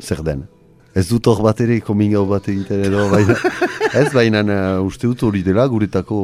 [0.00, 0.46] zer den.
[0.96, 3.36] Ez dut hor bat ere coming out bat egiten edo, baina
[4.00, 6.18] ez baina eh, uste dut hori dela guretako,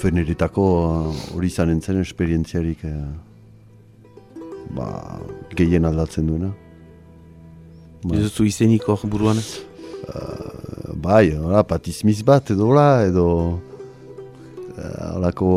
[0.00, 2.98] feneretako eh, hori izanen zen esperientziarik eh,
[4.76, 4.90] ba,
[5.56, 6.52] gehien aldatzen duena.
[8.04, 8.14] Ba.
[8.16, 9.40] Ez duzu izenik hor buruan.
[11.00, 13.26] bai, hola, patizmiz bat edo hola, edo...
[14.80, 15.48] Holako...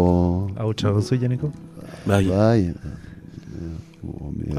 [0.59, 1.49] Hau txagozu janeko?
[2.05, 2.73] Bai, Bai...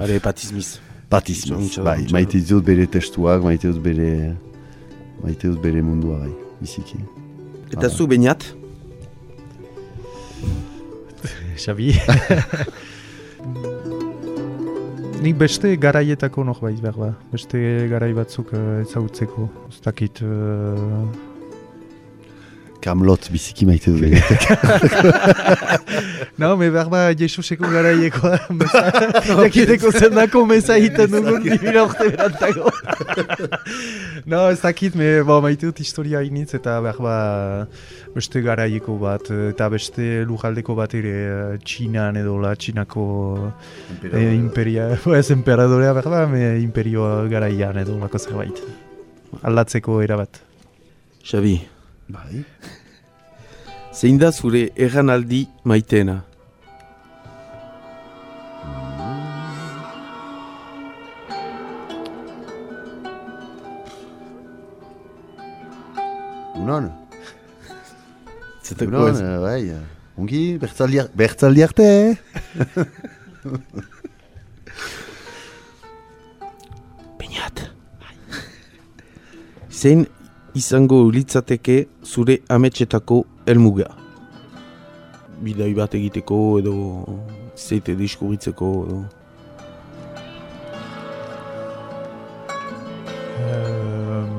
[0.00, 0.78] are patizmiz.
[1.22, 4.34] Txalo, bai, maite dut bere testuak, maite dut bere...
[5.22, 6.98] Maite dut bere mundua, bai, biziki.
[7.72, 8.44] Eta zu bainat?
[11.64, 11.92] Xabi.
[15.24, 17.12] Nik beste garaietako noch baiz behar ba.
[17.32, 19.48] Beste garai batzuk uh, ezagutzeko.
[19.70, 20.20] Ez dakit...
[20.20, 21.33] Uh,
[22.84, 24.20] Kamlot biziki maite bere.
[26.40, 28.36] no, me behar ba Jesuseko garaiekoa.
[29.46, 32.68] Jakiteko zen dako meza egiten dugun dibira urte berantago.
[34.32, 37.18] no, ez dakit, me bo, maite dut historia initz eta behar ba
[38.14, 43.06] beste garaieko bat, eta beste lujaldeko bat ere eh, Txinan edo la Txinako
[44.04, 48.66] e, imperia, ez emperadorea behar ba, me imperio garaian edo lako zerbait.
[49.42, 50.44] Aldatzeko erabat.
[51.24, 51.56] Xabi,
[52.08, 52.44] Bai.
[54.00, 56.16] Zein da zure erranaldi maiteena?
[66.54, 66.86] Unon,
[68.64, 69.20] Zetako unon, ez?
[69.20, 69.62] eh, bai.
[70.22, 71.86] Ongi, bertzaldi, ar- bertzaldi arte?
[77.18, 77.64] Bainat.
[79.74, 80.06] Zein
[80.54, 83.90] izango litzateke zure ametsetako elmuga?
[85.42, 86.74] Bidai bat egiteko edo
[87.56, 89.04] zeite diskuritzeko edo...
[93.44, 94.30] Um,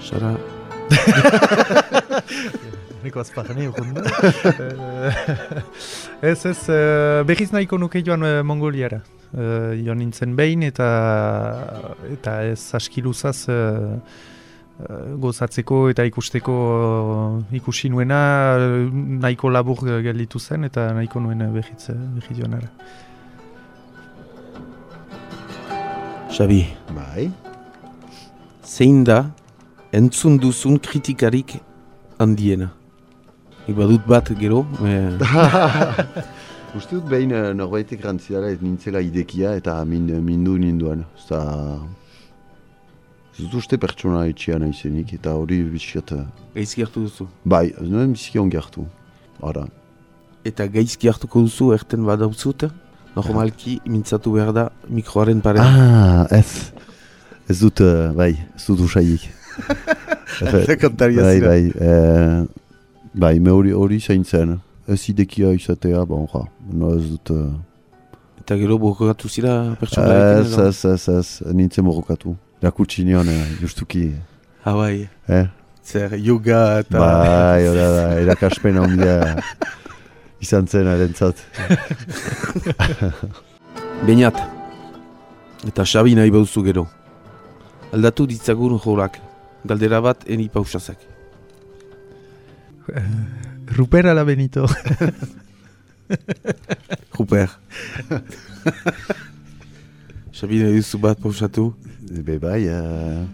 [0.00, 0.36] Sara,
[3.06, 4.02] Neko azparne urrunda.
[6.30, 8.98] ez ez, uh, berriz nahiko nuke joan uh, Mongoliara.
[9.34, 10.86] Uh, joan nintzen behin eta
[12.12, 18.20] eta ez aski luzaz uh, uh, gozatzeko eta ikusteko uh, ikusi nuena
[19.24, 22.70] nahiko labur gelditu zen eta nahiko nuen berriz, uh, berriz joanara.
[26.36, 27.30] Xabi, Bai.
[28.62, 29.30] zein da
[29.92, 31.54] entzun duzun kritikarik
[32.18, 32.72] handiena?
[33.66, 35.16] Nik badut bat gero, eh,
[36.76, 41.06] Uste dut behin eh, norbaitek rantzidara ez nintzela idekia eta min, mindu ninduan.
[41.24, 41.40] Eta...
[43.36, 46.12] Ez dut uste pertsona etxean naizenik eta hori biziat...
[46.12, 47.28] eh, gaizki hartu duzu.
[47.44, 48.84] Bai, ez nuen biziki ongi hartu.
[49.40, 49.64] Hora.
[50.44, 52.66] Eta gaizki hartuko duzu erten badauzut,
[53.16, 55.64] normalki mintzatu behar da mikroaren pare.
[55.64, 56.72] Ah, ez.
[57.48, 59.28] Ez dut, eh, bai, ez dut usaiik.
[60.44, 61.48] Eta kantaria bai, zira.
[61.48, 64.58] bai, eh, bai, me hori zaintzen.
[64.88, 67.30] Ez idekia izatea, bon, ja, no ez dut...
[67.34, 67.54] eh,
[68.46, 70.66] Eta gero borrokatu zira pertsonarekin Ez, edo?
[70.68, 72.36] ez, ez, ez, nintzen borrokatu.
[72.62, 74.12] Rakutsi nion, eh, justuki,
[74.66, 75.46] Ah, bai, eh?
[75.86, 76.98] zer, yoga eta...
[76.98, 79.36] Bai, hori da, erakaspen handia
[80.42, 81.36] izan zen arentzat.
[84.06, 84.38] Beinat.
[85.66, 86.86] Eta Xabi nahi bauzu gero.
[87.94, 89.18] Aldatu ditzagun jorak.
[89.66, 90.98] Galdera bat eni pausazak.
[93.66, 94.66] Ruper ala Benito.
[97.18, 97.50] Ruper.
[100.36, 101.74] Xabi nahi duzu bat pausatu.
[102.06, 103.24] Be bai, uh,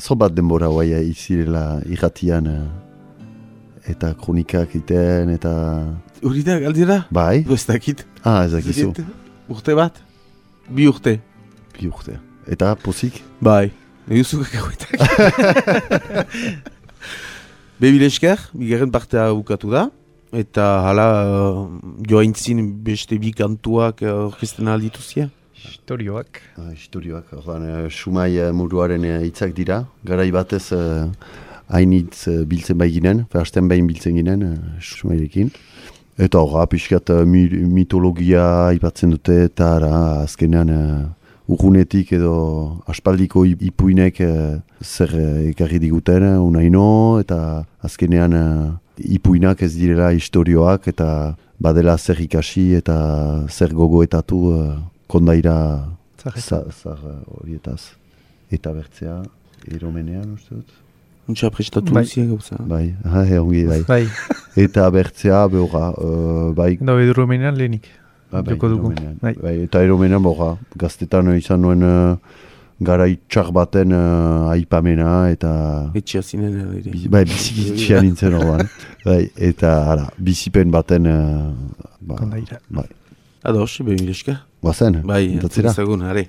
[0.00, 5.52] zo bat denbora guai izirela irratian eh, eta kronikak iten eta...
[6.22, 7.06] Hori da, galdera?
[7.10, 7.44] Bai?
[7.48, 8.06] Ez dakit.
[8.22, 8.92] Ah, ez dakizu,
[9.48, 10.02] Urte bat?
[10.68, 11.20] Bi urte.
[11.78, 12.18] bi urte.
[12.46, 13.22] Eta pozik?
[13.40, 13.72] Bai.
[14.06, 15.00] Nahi duzu kakauetak.
[17.82, 19.88] Bebil esker, bigarren partea bukatu da.
[20.38, 21.62] Eta hala uh,
[22.06, 25.24] joaintzin beste bi kantuak uh, orkesten aldituzia.
[25.58, 26.38] Historioak.
[26.60, 29.80] Ah, historioak, ordan, uh, sumai uh, muruaren eh, hitzak dira.
[30.06, 30.68] Garai batez
[31.74, 35.50] hainitz uh, biltzen bai ginen, hasten behin biltzen ginen, uh, sumairekin.
[36.22, 41.02] Eta horra, pixkat mi, mitologia aipatzen dute, eta ara, azkenean uh,
[41.48, 48.72] urgunetik edo aspaldiko ip- ipuinek uh, zer uh, ekarri diguten, uh, unaino, eta azkenean uh,
[48.98, 55.56] ipuinak ez direla historioak, eta badela zer ikasi eta zer gogoetatu uh, kondaira
[56.22, 57.80] zar horietaz.
[58.52, 59.22] Eta bertzea,
[59.72, 60.78] eromenean uste dut?
[61.30, 62.04] Untsa prestatu Bai.
[62.28, 62.56] gauza.
[62.66, 63.80] Bai, ha, he, ongi, bai.
[63.88, 64.06] Bai,
[64.56, 67.86] Eta bertzea, behorra, uh, bai, da bedrumenean lehenik.
[68.32, 68.92] Ah, bai, joko dugu.
[69.20, 69.34] Bai.
[69.42, 72.16] Bai, eta eromenean, borra, gaztetan izan nuen uh,
[72.80, 75.50] garai txar baten uh, aipamena, eta...
[75.94, 76.94] Etxea zinen ere.
[77.12, 78.64] Bai, biziki txian nintzen orduan.
[79.04, 81.06] bai, eta, ara, bizipen baten...
[81.06, 82.58] Uh, ba, Kondaira.
[82.72, 82.88] Bai,
[83.44, 84.40] Ados, bebil esker.
[84.62, 85.70] guazen, Bai, entzera?
[85.72, 86.24] entzagun, are.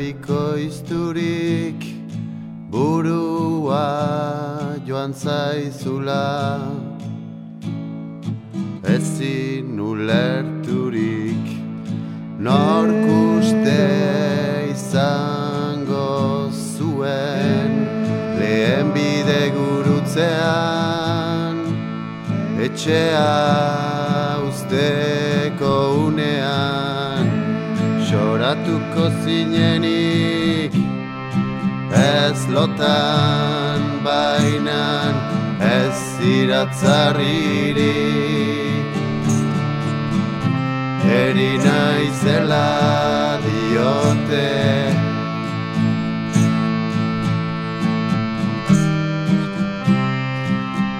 [0.00, 1.80] Bikoizturik
[2.72, 3.88] burua
[4.88, 6.28] joan zaizula.
[8.94, 11.46] Ezin ulerturik
[12.46, 13.84] nork uste
[14.72, 17.72] izango zuen
[18.40, 21.56] lehen bide gurutzean.
[22.68, 23.28] Etxea
[24.48, 25.29] usteko
[28.50, 30.74] xoratuko zinenik
[31.94, 35.14] ez lotan bainan
[35.60, 36.00] ez
[36.36, 38.86] iratzarririk
[41.20, 42.70] eri naizela
[43.44, 44.52] diote.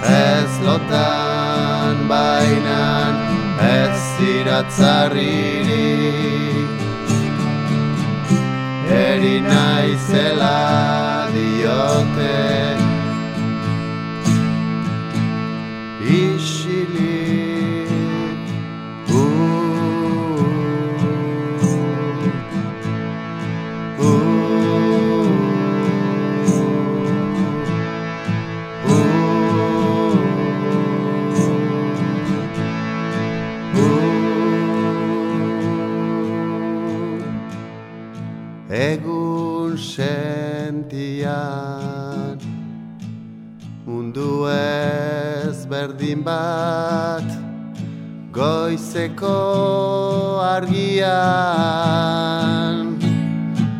[0.06, 3.14] Ez lotan bainan
[3.58, 4.00] ez
[4.36, 6.49] iratzarririk
[9.40, 12.89] naizela diote
[46.10, 47.22] berdin bat
[48.32, 49.38] Goizeko
[50.40, 51.06] argian.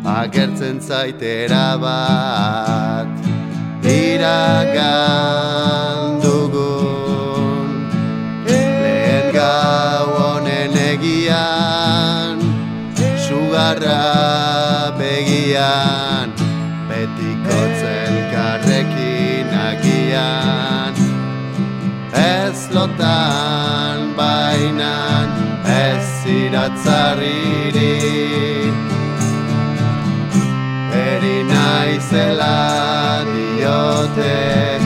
[0.05, 3.07] Agertzen zaitera bat
[3.83, 5.19] Iragan
[6.21, 7.87] dugun.
[8.45, 12.39] Lehen gau honen egian
[13.17, 14.03] Sugarra
[14.99, 16.20] begian
[22.71, 25.27] Ez lotan bainan
[25.67, 27.75] Ez iratzarririk
[30.95, 34.80] Eri naizela diote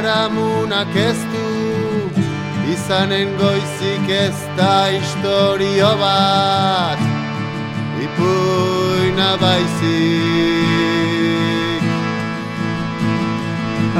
[0.00, 1.48] biharamunak ez du
[2.72, 6.98] izanen goizik ez da historio bat.
[8.04, 9.82] Ipuina baizik.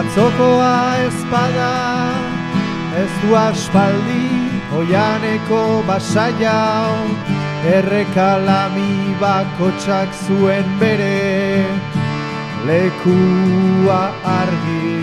[0.01, 1.75] Atzokoa ezpada
[3.03, 4.29] ez du aspaldi
[4.79, 6.97] oianeko basaiau
[7.77, 11.65] errekalami bakotsak zuen bere
[12.67, 14.03] lekua
[14.39, 15.00] argi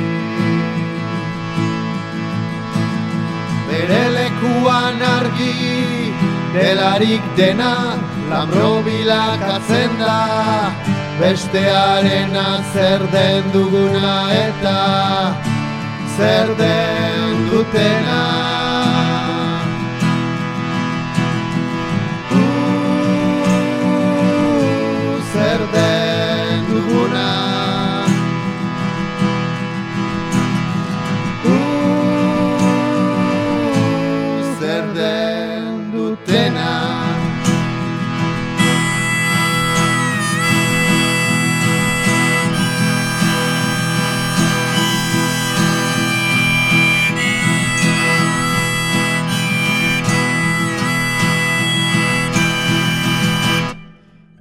[3.78, 6.14] Nere lekuan argi
[6.54, 7.94] Delarik dena
[8.30, 10.74] Lambrobilak atzen da.
[11.20, 12.34] Bestearen
[12.74, 14.82] zer den duguna eta
[16.18, 18.47] Zer den dutena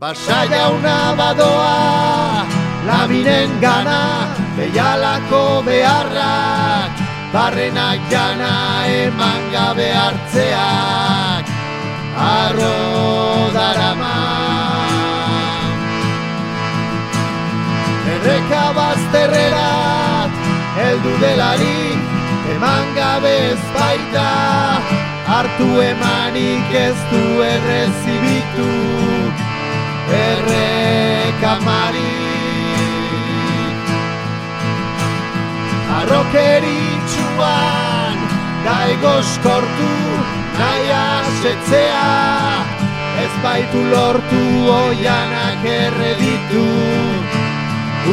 [0.06, 2.46] Basa jauna badoa,
[2.86, 7.00] labinen gana, behialako beharrak,
[7.32, 8.52] barrenak jana
[8.98, 11.50] eman gabe hartzeak,
[12.26, 12.76] arro
[13.56, 14.12] darama.
[18.14, 20.38] Erreka bazterrerat,
[20.78, 21.98] heldu delarik,
[22.54, 24.30] eman gabe ez baita,
[25.34, 28.70] hartu emanik ez du errezibitu,
[30.36, 32.12] errekamari
[35.96, 38.18] Arrokeritxuan
[38.66, 39.92] daigoskortu
[40.58, 42.10] nahi asetzea.
[43.24, 46.66] Ez baitu lortu oianak erreditu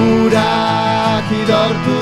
[0.03, 1.99] Urak idortu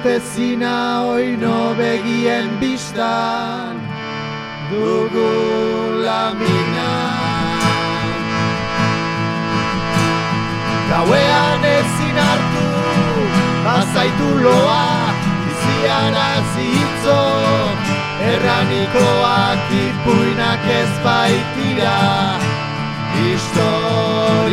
[0.00, 3.76] Ikustezina oino begien bistan
[4.70, 6.92] Dugu lamina.
[10.88, 12.68] Gauean ezin hartu
[13.64, 15.12] Bazaitu loa
[15.44, 17.20] Bizian azitzo
[18.32, 22.00] Erranikoak ipuinak ez baitira
[23.20, 24.50] Historioan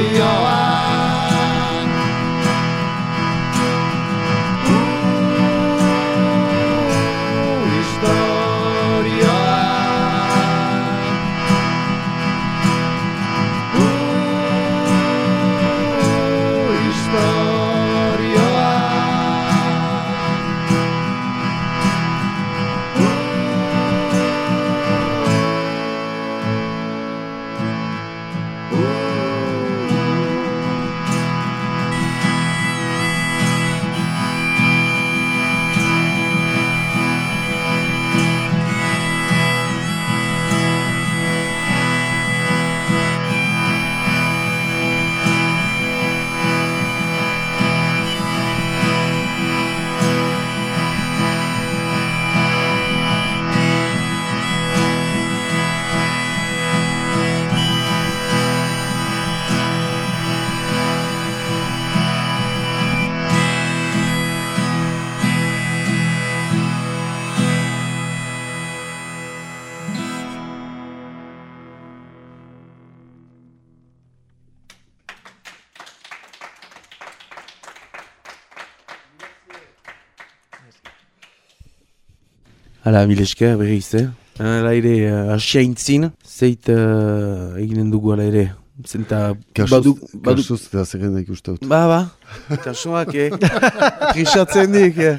[82.88, 84.06] Hala, mil esker berriz, eh?
[84.40, 88.46] Hala ere, uh, asia intzin, zeit uh, eginen dugu hala ere.
[88.88, 91.66] Zenta, badu, badu, Kasuz, eta zerren da ikusten dut.
[91.68, 93.26] ba, ba, kasuak, eh?
[94.14, 95.18] Trisatzen dik, eh?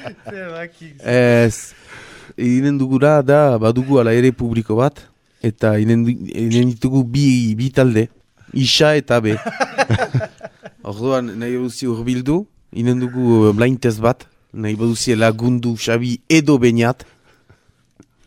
[1.12, 1.74] Ez,
[2.40, 5.04] inen dugura da, badugu ala ere publiko bat,
[5.44, 6.06] eta inen,
[6.46, 7.26] inen ditugu bi,
[7.58, 8.06] bi talde,
[8.56, 9.36] isa eta be.
[10.88, 12.40] Orduan, nahi baduzi urbildu,
[12.72, 14.24] inen dugu uh, blind test bat,
[14.56, 17.04] nahi baduzi lagundu Xabi edo Beñat,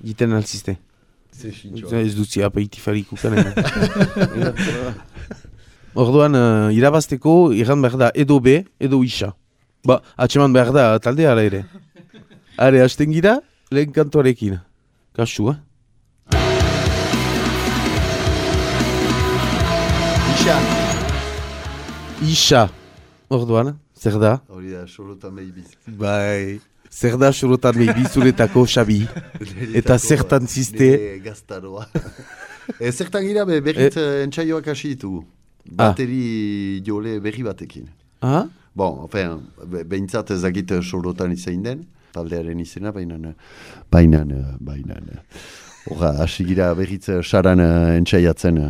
[0.03, 0.77] jiten alzizte.
[2.01, 3.45] Ez duzi apeitifarik ukanen.
[6.01, 9.33] Orduan, uh, irabazteko, iran behar da edo be, edo isa.
[9.87, 11.65] Ba, atseman behar da talde ara ere.
[12.57, 13.41] Are, hasten gira,
[13.71, 14.59] lehen kantuarekin.
[15.17, 15.57] Kasu, eh?
[20.35, 20.57] Isa!
[22.23, 22.69] Isa.
[23.29, 24.39] Orduan, zer da?
[24.47, 25.75] Hori da, sorotan behibiz.
[25.87, 26.59] Bai.
[26.91, 28.99] Zer da sorotan behi zuretako Xabi.
[29.73, 30.89] Eta zertan ziste?
[31.23, 31.85] Gaztaroa.
[32.79, 34.23] e, zertan gira, be, berriz e...
[34.25, 35.23] entsaioak hasi ditugu.
[35.65, 37.87] Bateri jole berri batekin.
[38.21, 38.43] Ah?
[38.75, 43.17] Bon, be, behintzat ezagit sorotan izain den, taldearen izena, baina,
[43.91, 44.23] baina,
[44.59, 44.99] baina,
[45.89, 48.67] Horra, hasi gira berriz saran uh, entxaiatzen uh,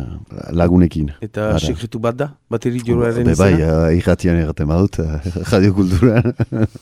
[0.56, 1.10] lagunekin.
[1.20, 1.60] Eta Ara.
[1.60, 2.30] sekretu bat da?
[2.50, 3.74] Bateri joroaren Be bai, izena?
[3.90, 5.18] uh, irratian erraten badut, uh,
[5.50, 6.32] radiokulturan.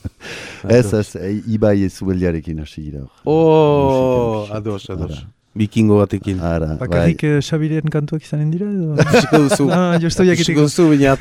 [0.77, 3.03] ez, ez, e, ibai ez ubeldiarekin hasi gira.
[3.27, 5.11] Oh, ados, ados.
[5.19, 5.27] Ara.
[5.59, 6.39] Bikingo batekin.
[6.39, 7.43] Ara, Bakarrik bai.
[7.43, 8.95] Xabiren kantuak izanen dira edo?
[9.03, 9.67] Ikusiko duzu.
[9.75, 10.67] ah, jostu Ikusiko jakiteko.
[10.69, 11.19] duzu, bainat.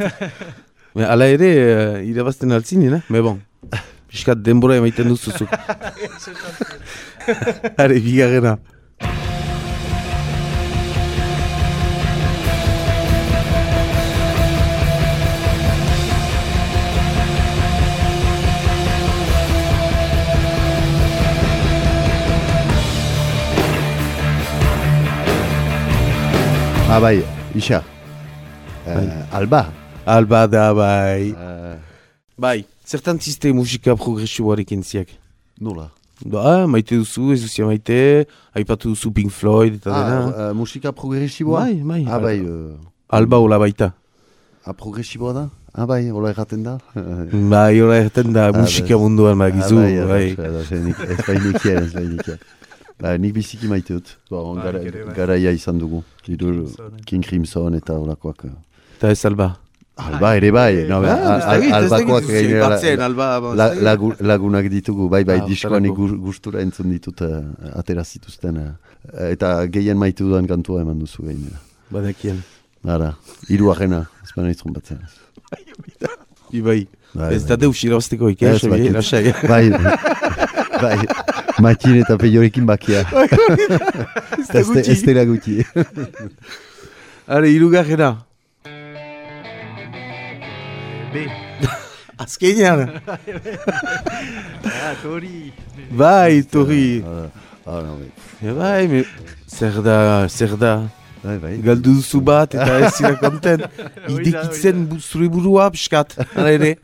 [0.94, 3.06] Me, Ala ere, uh, irabazten altzinen, eh?
[3.10, 3.42] Me bon.
[4.10, 5.50] Piskat denbora emaiten duzuzuk.
[7.78, 8.54] Are, bigarrena.
[26.90, 27.22] Ah, bai,
[27.54, 27.84] isa.
[28.86, 29.06] Uh, Bai.
[29.32, 29.62] alba.
[30.06, 31.30] Alba da, bai.
[31.30, 31.76] Uh,
[32.40, 35.08] Bai, zertan ziste musika progresiboarekin ziak?
[35.60, 35.90] nola?
[36.24, 38.26] Ba, maite duzu, ez duzia maite,
[38.56, 40.18] aipatu duzu Pink Floyd eta dena.
[40.18, 41.60] Ah, uh, musika progresiboa?
[41.68, 42.02] Bai, bai.
[42.08, 42.74] Ah, bai, uh,
[43.12, 43.92] Alba hola baita.
[44.66, 45.44] ah, progresiboa da?
[45.74, 46.78] Ah, bai, hola erraten da?
[47.54, 50.48] Bai, hola erten da musika munduan bagizu, Ah, bai, bai.
[50.64, 52.38] ez nik- ez bainikien, ez bainikien.
[53.00, 54.16] Ba, nik biziki maite dut.
[54.30, 55.14] Ba, Bai, gara, bai.
[55.16, 56.02] garaia izan dugu.
[56.28, 56.36] Eh.
[57.06, 58.44] King Crimson eta olakoak.
[58.44, 58.54] eh.
[58.98, 59.56] Eta ez alba.
[60.00, 63.82] Alba ere bai, no, Ah, al- ez al- dakit, ez albakoak ba, ez la- dakit.
[63.82, 65.84] lagu- lagunak ditugu, bai, bai, Ah, diskoan
[66.24, 67.44] gustura entzun ditut uh,
[67.74, 68.56] atera zituzten.
[68.56, 68.72] eh.
[69.32, 71.56] eta gehien maite dudan kantua eman duzu gainera.
[71.90, 72.42] Badakien.
[72.86, 73.14] Ara,
[73.48, 74.98] hiru agena, ez baina iztron batzen.
[76.52, 76.86] Ibai.
[77.12, 77.48] Bai, Ez bai.
[77.48, 78.92] da deus irabazteko Ez, ikas, bai, bakit.
[78.92, 79.34] lasai.
[79.48, 79.70] Bai,
[80.82, 80.98] bai,
[81.60, 83.04] Matin eta peiorekin bakia.
[84.38, 85.64] Ez Ez ez gutxi.
[87.28, 88.26] Are, irugarrena.
[91.12, 91.26] B.
[92.18, 93.00] Azkenean.
[94.64, 95.52] Ah, tori.
[95.90, 97.02] Bai, torri.
[97.06, 97.30] Ah,
[97.66, 97.98] ah, no.
[98.42, 99.04] Ja, bai, me...
[99.46, 100.74] zer da, zer da?
[101.24, 101.54] Bai, bai.
[101.64, 103.64] Galdu duzu bat eta ez zira konten.
[104.08, 105.70] Idekitzen zure burua.
[106.34, 106.76] Hala ere.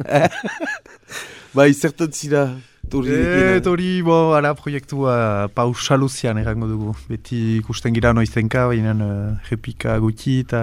[1.57, 2.49] bai, zertan zira?
[2.91, 6.93] Torri E, tori, bo, ara proiektua pausaluzian errango dugu.
[7.11, 10.63] Beti ikusten gira noizenka, baina uh, repika gutxi eta...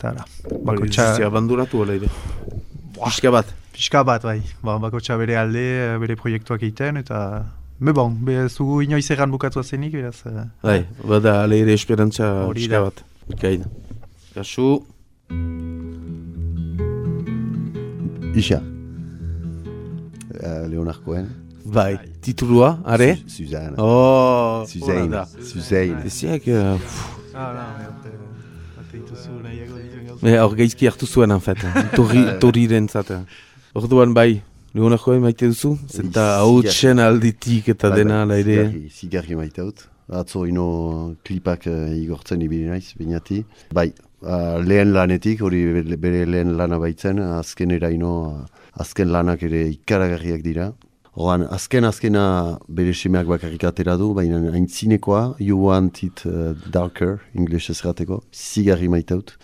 [0.00, 0.24] Ara,
[0.64, 1.26] bakotxa, Bakotxa.
[1.26, 2.08] abandonatu hala ere.
[3.04, 3.50] Pixka bat.
[3.74, 4.38] pixka bat, bai.
[4.64, 7.18] Ba, bakotxa bere alde, eh, bere proiektuak egiten, eta...
[7.80, 10.22] Me bon, be, zugu inoiz erran bukatu zenik, beraz...
[10.26, 12.80] eh, Bai, bada hala ere esperantza Hori da.
[12.86, 13.04] bat.
[13.40, 13.64] Kain.
[14.34, 14.80] Kasu.
[18.34, 18.62] Isa.
[20.42, 21.26] Uh, Leonard Cohen.
[21.64, 23.16] Bai, titulua, are?
[23.26, 23.74] Su- Suzanne.
[23.78, 25.26] Oh, Suzanne.
[25.42, 26.02] Suzanne.
[26.06, 26.78] Eziak, uh,
[27.34, 27.76] Ah,
[30.22, 31.58] me hor gaizki hartu zuen, en fait.
[31.94, 33.20] Torri, torriren zate.
[33.74, 34.42] Orduan bai,
[34.74, 35.72] Leonak joan maite duzu?
[35.90, 38.68] Zenta hau txen alditik eta Bai, dena, ala ere.
[38.94, 39.86] Zigarri, maite dut.
[40.20, 40.66] Atzo ino
[41.26, 43.40] klipak uh, igortzen ibili naiz, bainati.
[43.74, 43.88] Bai,
[44.22, 49.66] uh, lehen lanetik, hori bere- bere lehen lana baitzen, azkenera ino, uh, azken lanak ere
[49.74, 50.70] ikaragarriak dira.
[51.18, 52.24] Horan, azken azkena
[52.68, 58.88] bere semeak bakarrik atera du, baina aintzinekoa, you want it uh, darker, inglesez gateko, zigarri
[58.88, 59.34] maite dut.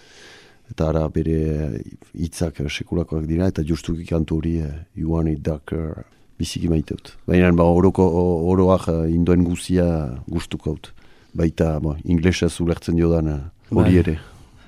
[0.71, 1.83] Eta ara bere
[2.15, 6.07] hitzak eh, sekulakoak dira, eta justuki kantu hori eh, you want it darker,
[6.39, 7.13] biziki maite dut.
[7.29, 8.07] Baina ba, oroko,
[8.51, 9.87] oroak eh, induen guzia
[10.31, 10.93] gustuko dut.
[11.37, 14.01] Baita, bo, inglesez ulertzen diodan eh, hori Bai.
[14.03, 14.19] ere.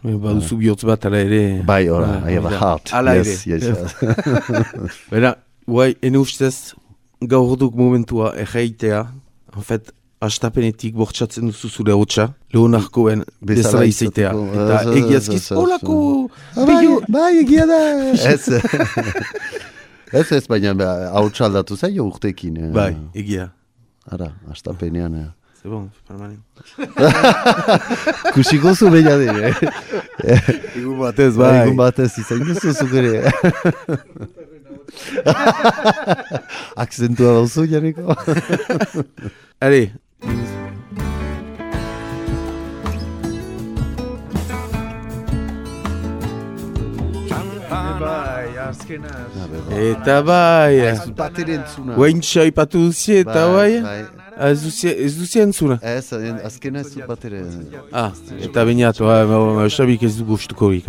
[0.05, 1.62] E, Baduzu bihotz bat, ala ere.
[1.66, 2.92] Bai, ora, Ah, I have a heart.
[2.94, 3.59] Ala yes, ere.
[3.66, 3.94] yes.
[5.11, 5.34] Bera,
[5.66, 6.74] guai, ene ustez,
[7.20, 9.07] gaur duk momentua erraitea,
[9.57, 9.90] en fait,
[10.20, 14.32] astapenetik bortxatzen duzu zure hotxa, leonarkoen bezala izaitea.
[14.32, 14.62] izateko.
[14.64, 15.99] Eta ez, egiazkiz, ez, holako,
[16.57, 17.78] Ah, bai, bai, egia da.
[18.32, 18.49] ez,
[20.12, 22.57] ez, ez, baina ba, hau txaldatu zaio urtekin.
[22.57, 22.70] eh.
[22.74, 23.51] Bai, egia.
[24.11, 25.34] Ara, astapenean.
[25.59, 25.63] Eh.
[25.63, 26.37] C'est bon, permanent.
[28.35, 29.55] Kusiko zu beina dire.
[30.77, 31.63] Egun batez, Bai, bai.
[31.67, 33.33] egun batez izan duzu zuk ere.
[36.85, 38.15] Akzentua dauzu, Janeko?
[39.61, 39.91] Allez.
[48.01, 49.11] Bai, azkena.
[49.75, 50.75] Eta bai.
[50.87, 51.97] Ez dut batere entzuna.
[51.99, 53.73] Guaintxa ipatu duzi eta bai.
[53.83, 54.01] bai.
[54.03, 55.78] Ah, Ez duzi, ez duzi entzuna.
[55.82, 57.41] Ez, en- azkena ez dut batere.
[57.93, 60.86] Ah, eta bainatu, ah, ba, ba, Xabik ez du gustuko hik.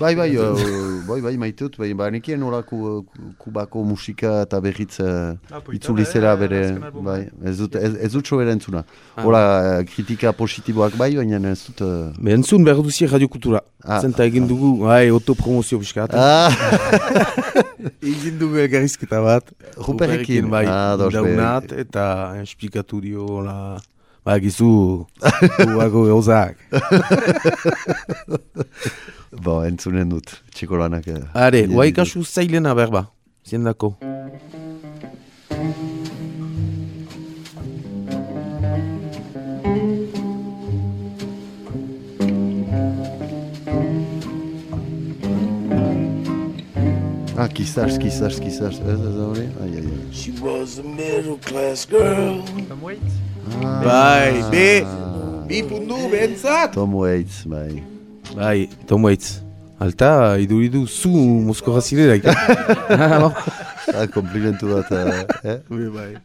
[0.00, 0.56] Bai, bai, uh,
[1.08, 3.04] bai, bai, maitut, bai, ba, nekien horako
[3.40, 5.36] kubako musika eta berriz uh,
[5.72, 6.62] itzuli zera bere,
[7.04, 8.84] bai, ez dut, ez, dut sobera entzuna.
[9.16, 9.42] Hora,
[9.80, 11.80] eh, kritika positiboak bai, baina ez dut...
[12.20, 13.60] Be, entzun behar duzi radio kultura.
[13.84, 14.00] Ah.
[14.02, 16.12] Zenta egin dugu, bai, autopromozio piskat.
[16.16, 16.50] ah,
[18.02, 19.52] Egin dugu elgarrizketa bat.
[19.76, 20.48] Ruperrekin.
[20.50, 22.04] bai, Ah, daunat, eta
[22.42, 23.76] esplikatu dio, la...
[24.26, 25.06] Ba, gizu,
[25.62, 26.56] guago gauzak.
[29.44, 31.06] bo, entzunen dut, txiko lanak.
[31.06, 33.04] eh, Are, guai kasu zailena berba,
[33.46, 33.94] ziendako.
[47.46, 49.44] Ah, kizars, kizars, kizars, ez, ez hori?
[49.62, 49.98] Ai, ai, ai.
[50.10, 52.42] She was a middle class girl.
[53.62, 54.82] Ah, Bai, be,
[55.46, 56.74] bi pundu, behentzat.
[56.74, 57.84] Tom Waits, bai.
[58.34, 59.44] Bai, Tom Waits.
[59.78, 61.12] Alta, iduridu zu
[61.46, 62.34] Moskorra zirela, ika.
[63.94, 65.88] Ah, komplimentu bat, eh, eh?
[65.94, 66.16] bai.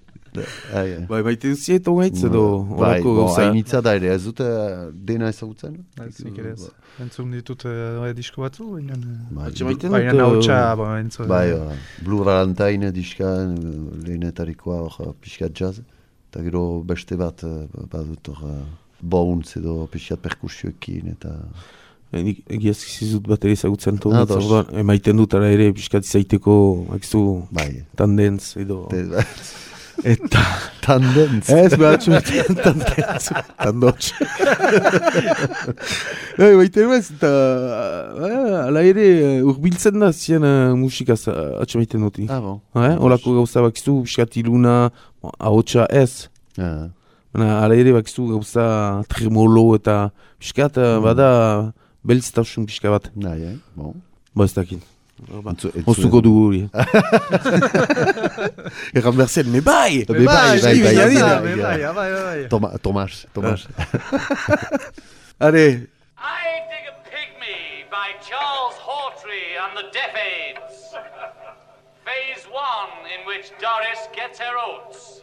[0.73, 1.05] Ai, ai.
[1.09, 4.85] Bai, baite duzie Tom Waits edo Bai, horako bo, hainitza da ere, ez dute eh,
[4.93, 5.73] dena ezagutzen?
[6.05, 6.69] Ez nik ere ez.
[7.03, 8.95] Entzun ditut uh, disko batzu, baina...
[8.95, 11.27] eh, Bai, Atxe maiten Baina eh, bo, entzun.
[11.27, 11.49] Bai,
[12.05, 13.73] Blue Valentine diska, eh,
[14.07, 15.81] lehenetarikoa hor pixkat jazz,
[16.29, 18.63] eta gero beste bat eh, badut hor uh,
[19.01, 21.33] Bones edo pixkat perkusioekin eta...
[22.13, 26.55] eh, Nik egiaz izizut bat ere ezagutzen Ah, orduan, emaiten dut ara ere pixkat izaiteko,
[26.95, 28.85] akizu, Bai, tandentz edo...
[28.91, 29.03] te,
[30.03, 30.41] Eta...
[30.81, 31.49] tandentz.
[31.49, 33.29] Ez, behatxu batean tandentz,
[33.59, 34.11] tandotx.
[36.39, 37.29] Bai, baita ez, eta...
[37.29, 42.17] ah, Ala ere, eh, urbiltzen da zien uh, musikaz atxemaiten dut.
[42.29, 42.61] Ah, bon.
[42.81, 42.95] Eh?
[42.97, 44.77] Olako gauza bakizu, pixkat iluna,
[45.37, 46.27] ahotsa ez.
[46.57, 46.89] Ah,
[47.31, 48.63] Baina, ala ere bakizu gauza
[49.11, 50.09] tremolo eta
[50.41, 51.03] pixkat, mm.
[51.05, 51.29] bada
[52.03, 53.11] belztasun pixka bat.
[53.15, 53.57] nahi, eh?
[53.77, 53.93] Bon.
[54.35, 54.81] Ba ez dakit.
[55.21, 56.21] Du.
[56.21, 56.61] dugu hori.
[58.97, 60.03] Egan behar zen, me bai!
[60.07, 60.95] Be bai, bai, bai,
[61.93, 62.11] bai,
[62.49, 63.67] bai, Tomas, Tomas.
[65.39, 70.95] Are, I Dig a Pygmy by Charles Hawtrey and the Deaf Aids.
[72.05, 75.21] Phase one, in which Doris gets her oats.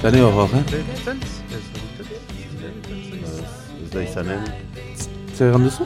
[0.00, 0.64] Eta ne hor hor, eh?
[3.84, 4.44] Ez da izanen.
[5.36, 5.84] Zer egan duzu?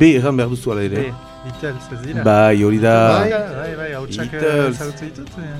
[0.00, 1.06] B egan behar duzu ala ere.
[1.08, 1.12] Be,
[1.46, 2.24] Beatles, ez dira?
[2.26, 2.94] Bai, hori da.
[3.20, 4.76] Bai, bai, bai, hautsak eh, Beatles.
[4.80, 5.36] ezagutzen ditut.
[5.38, 5.50] eh.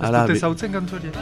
[0.00, 1.16] Ez Ala, dut be- ezagutzen kantu horiek.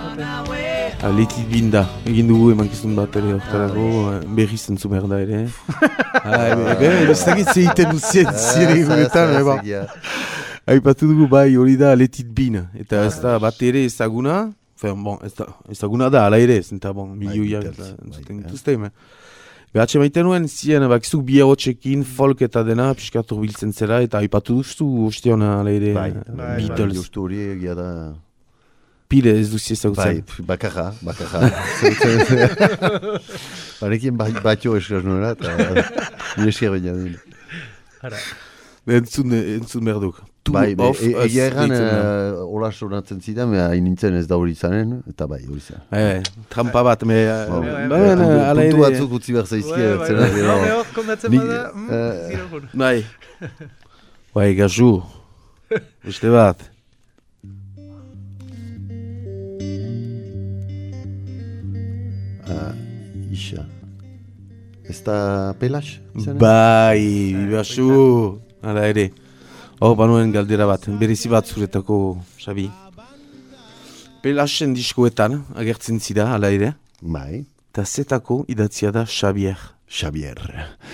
[1.02, 5.40] Ah, Letit binda, egin dugu emankizun bat ere hortarako, eh, berriz entzu behar da ere.
[6.18, 9.58] Ah, be, be, ez dakit zeiten duzien zire guretan, eh, ba.
[10.68, 14.48] Aipatu dugu bai hori da Letit bin, eta ez da bat ere ezaguna,
[14.78, 18.44] Fen, bon, ez da, ezaguna da, ala ere, zenta bon, milioiak Beatles, eta entzuten bai,
[18.46, 18.90] dituzte, me.
[19.74, 24.54] Behatxe maiten nuen, zien, bakizuk bi hotxekin, folk eta dena, piskat biltzen zera, eta aipatu
[24.62, 26.94] duzu, ostion, ala ere, Bai, bai, Beatles.
[27.02, 27.88] Justu hori egia da...
[29.08, 30.18] Pile ez duzi Bai, ezagutzen.
[30.28, 31.48] pf, bakarra, bakarra.
[33.80, 35.48] Barekin ba- batio eskaz nuela, eta
[36.36, 37.16] nire esker baina din.
[38.98, 40.16] Entzun, entzun behar duk.
[40.48, 41.64] Two Bai, be, of e- Us da.
[42.40, 45.82] uh, hola sonatzen zidan, beha hain nintzen ez da hori izanen, eta bai, hori izan.
[45.90, 47.18] Bai, bai, trampa bat, me...
[47.20, 50.94] Eh, bai, bai, bai, bai, Puntu batzuk utzi behar zaizkia, Bai, zera bai, bai, hor
[50.96, 52.72] kondatzen bada, mm, eh.
[52.72, 52.96] Bai.
[54.38, 54.90] Bai, gazu.
[56.06, 56.64] Beste bat.
[63.38, 63.68] Isa.
[64.88, 65.98] Ez da pelas?
[66.40, 68.38] Bai, bibasu.
[68.64, 69.10] Hala ere.
[69.80, 72.66] Hor, banuen galdera bat, berezi bat zuretako, Xabi.
[74.22, 76.72] Pelasen diskoetan, agertzen zida, hala ere.
[77.00, 77.44] Bai.
[77.70, 79.58] Eta zetako idatzia da Xabier.
[79.88, 80.40] Xabier.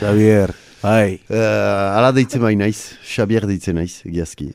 [0.01, 1.14] Xabier, bai.
[1.30, 4.51] Uh, ala deitzen bai naiz, Xabier deitzen naiz, egiazki.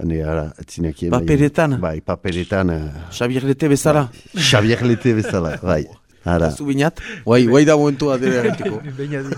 [0.00, 1.12] Hane, ara, etzinekien.
[1.12, 1.76] Paperetan?
[1.82, 2.70] Bai, paperetan.
[2.72, 4.08] eh, Xabier Lete bezala.
[4.34, 5.84] Xabier Lete bezala, bai.
[6.24, 6.98] Ara, Zu binat?
[7.26, 8.80] Guai, guai da momentua dira erretiko.
[8.98, 9.20] Baina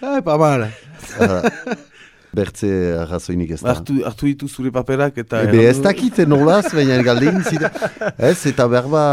[0.00, 0.08] ez.
[0.08, 0.70] Ai, pa ara.
[2.34, 2.68] Bertze
[3.00, 3.70] arrazoinik ez da.
[3.72, 5.40] Artu, hartu ditu zure paperak eta...
[5.48, 7.70] Ebe ez dakit nolaz, baina galdin zira.
[8.18, 9.04] Ez, eta berba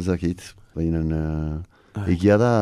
[0.00, 0.40] zakit.
[0.76, 2.52] Baina uh, egia da...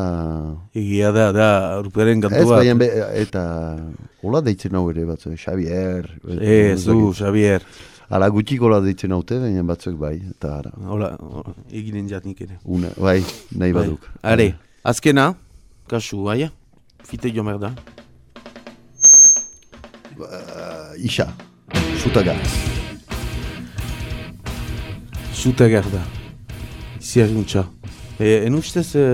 [0.75, 1.49] Egia da, da,
[1.87, 2.59] ruperen Ez, kantu bat.
[2.59, 2.89] baina be,
[3.23, 3.45] eta...
[4.25, 6.11] Hola deitzen hau ere batzu, Xavier.
[6.41, 7.62] Ez, du, Xavier.
[8.15, 10.17] Ala gutxik hola deitzen haute, baina batzuek bai.
[10.35, 12.59] Eta ara, Hola, hola, eginen jatnik ere.
[12.65, 13.21] una, bai,
[13.55, 13.79] nahi Bai.
[13.79, 14.11] baduk.
[14.27, 14.51] Are,
[14.83, 15.31] azkena,
[15.89, 16.51] kasu, aia,
[17.15, 17.71] fite jo merda.
[20.19, 21.29] Uh, isa,
[22.03, 22.35] zutaga.
[25.35, 26.03] Zuta garda.
[27.01, 27.67] Zerruntza.
[28.19, 29.05] E, en ustez, e,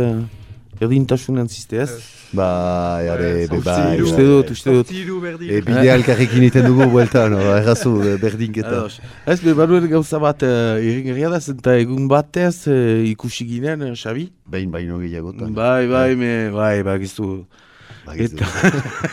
[0.80, 1.90] erdintasunan ziste ez?
[2.32, 4.00] Bai, are, be, bai.
[4.00, 4.26] Uste bai.
[4.30, 4.92] dut, uste dut.
[4.92, 8.84] E, bidea elkarrekin iten dugu bueltan, no, errazu, berdinketa.
[9.26, 14.30] Ez, be, baduen gauza bat, irringerria da, zenta egun batez uh, ikusi ginen, Xabi?
[14.48, 15.56] Behin baino gehiagotan.
[15.56, 17.34] Bai, bai, me, bai, bai, giztu.
[17.40, 17.68] Bakizu.
[18.08, 18.46] Eta,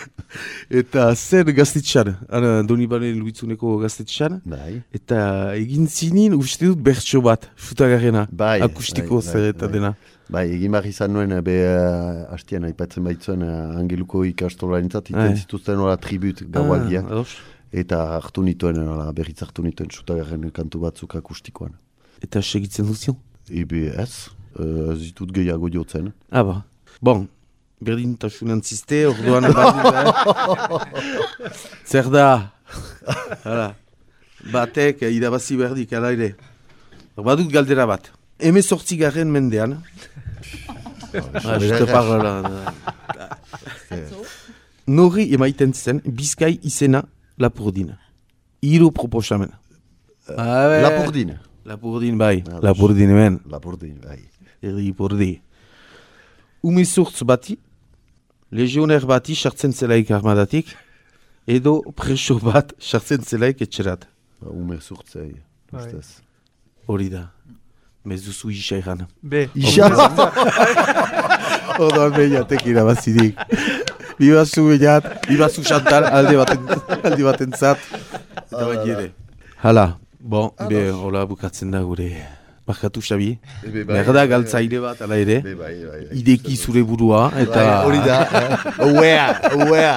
[0.82, 4.82] eta zer gaztetxan, ana, doni bane luitzuneko gaztetxan, Bai.
[4.96, 5.20] eta
[5.58, 9.74] egin zinin uste dut bertso bat, futagarrena, Bai, akustiko bai, zer bai, eta bai.
[9.74, 9.94] dena.
[10.30, 15.28] Bai, egin behar izan nuen, eh, be, uh, hastian, aipatzen baitzuen, uh, angeluko ikastolarentzat, Bai.
[15.30, 17.24] iten zituzten hola tribut gaualdiak, Ah,
[17.72, 21.74] eta hartu nituen, hola, berriz hartu nituen sutagarren kantu batzuk akustikoan.
[22.24, 23.16] Eta segitzen duzion.
[23.50, 24.28] Ebe ez,
[24.60, 26.12] uh, ez ditut gehiago jotzen.
[26.32, 26.66] Ah, ba.
[27.02, 27.28] Bon,
[27.82, 31.52] berdintasunan ziste, orduan badut, eh?
[31.86, 32.28] Zer da?
[33.44, 33.76] Hala.
[34.54, 36.34] Batek eh, irabazi berdik, ala ere.
[37.18, 38.12] Badut galdera bat.
[38.40, 39.80] Heme sortzigarren mendean.
[41.18, 42.34] Ah, je te parle là.
[44.88, 47.04] Nori emaiten zen, bizkai izena
[47.40, 47.94] Lapurdin.
[48.62, 49.52] Hiru proposamen.
[50.38, 50.82] Ah, be.
[50.86, 51.34] Lapurdin.
[51.66, 52.44] Lapurdin, bai.
[52.48, 52.64] Ados.
[52.64, 53.40] Lapurdin hemen.
[53.50, 54.22] Lapurdin, bai.
[54.64, 55.32] Erdi pordi.
[56.64, 57.58] Umezurtz bati,
[58.52, 60.70] legioner bati sartzen zelaik armadatik,
[61.48, 64.08] edo preso bat sartzen zelaik etxerat.
[64.42, 65.34] Ba, Ume zurtzei,
[65.72, 65.82] Bai.
[65.86, 66.22] ustez.
[66.88, 67.28] Hori da.
[68.08, 69.02] Mez duzu isa egan.
[69.22, 69.90] Be, Isa!
[71.80, 73.36] Odoan behiatek irabazidik.
[74.18, 76.64] Bibazu behiat, bibazu xantar alde baten,
[77.04, 77.78] alde baten zat.
[78.48, 79.10] Eta bai ere.
[79.62, 82.08] Hala, bon, be, hola bukatzen da gure.
[82.68, 85.38] Barkatu Xabi, Ebe, bai, merda galtzaile bat ala ere.
[85.46, 86.18] Be, bai, bai, bai.
[86.20, 87.62] Ideki zure burua, eta...
[87.64, 88.18] Bai, hori da?
[89.00, 89.28] Uea,
[89.70, 89.94] uea.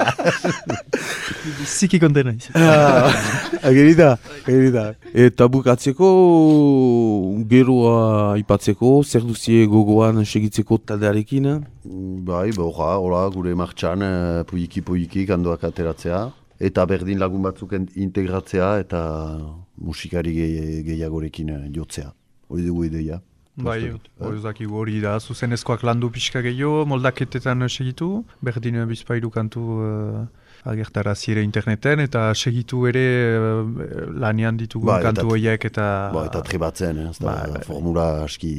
[1.66, 2.54] ziki kontena izan.
[2.54, 3.10] Ah,
[3.66, 4.12] Ageri da,
[4.46, 4.84] ageri da.
[5.12, 6.10] Eta bukatzeko,
[7.50, 11.50] geroa ipatzeko, zer duzie gogoan segitzeko taldearekin.
[12.30, 16.22] Bai, ba, hola, gure martxan, eh, poiki poiki kandoak ateratzea.
[16.60, 19.02] Eta berdin lagun batzuk integratzea eta
[19.80, 22.10] musikari gehi- gehiagorekin eh, jotzea.
[22.50, 23.20] Hori dugu ideia.
[23.60, 23.90] Bai,
[24.24, 30.70] hori dakigu hori da, zuzenezkoak landu pixka gehiago, moldaketetan segitu, berdin eh, bizpairu kantu uh,
[30.70, 33.04] agertara zire interneten, eta segitu ere
[33.36, 33.66] uh,
[34.22, 37.52] lanean ditugun Bai, eta- kantu horiek eta Ba, eta trebatzen, eh, ez da, Bai, bai,
[37.58, 37.64] bai.
[37.68, 38.54] formula aski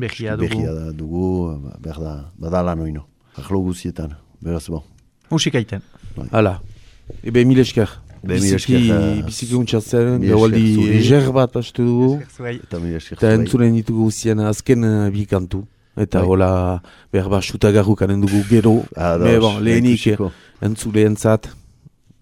[0.00, 0.58] Berria aski dugu.
[0.64, 1.26] berria da dugu,
[1.62, 3.06] ba, berda, badala noino.
[3.38, 4.82] Arlo guzietan, beraz, bon.
[5.30, 5.82] musika iten.
[6.32, 6.56] Hala,
[7.22, 7.88] ebe mil esker.
[8.22, 12.10] Biziki, eh, biziki untxatzen, gaualdi eger bat pastu dugu.
[13.16, 15.62] Eta entzunen ditugu zien azken uh, bi kantu.
[15.96, 16.28] Eta Bai.
[16.28, 16.50] hola,
[17.12, 18.82] behar bat xutagarrukanen dugu gero.
[18.96, 20.30] Ados, Me bon, lehenik ikusiko.
[20.62, 21.48] entzuleen zat,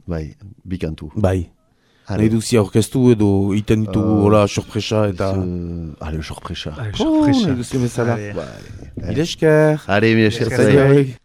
[0.07, 0.34] Bai,
[0.64, 1.11] bi kantu.
[1.14, 1.51] bai.
[2.09, 5.32] Nahi duzi aurkeztu edo iten ditugu hola sorpresa eta...
[5.36, 6.72] Uh, ale, sorpresa.
[6.78, 7.49] Oh, sorpresa.
[7.49, 8.14] nahi duzi bezala.
[8.38, 9.09] Bai.
[9.09, 9.82] Mil esker.
[9.86, 11.18] Are, mila esker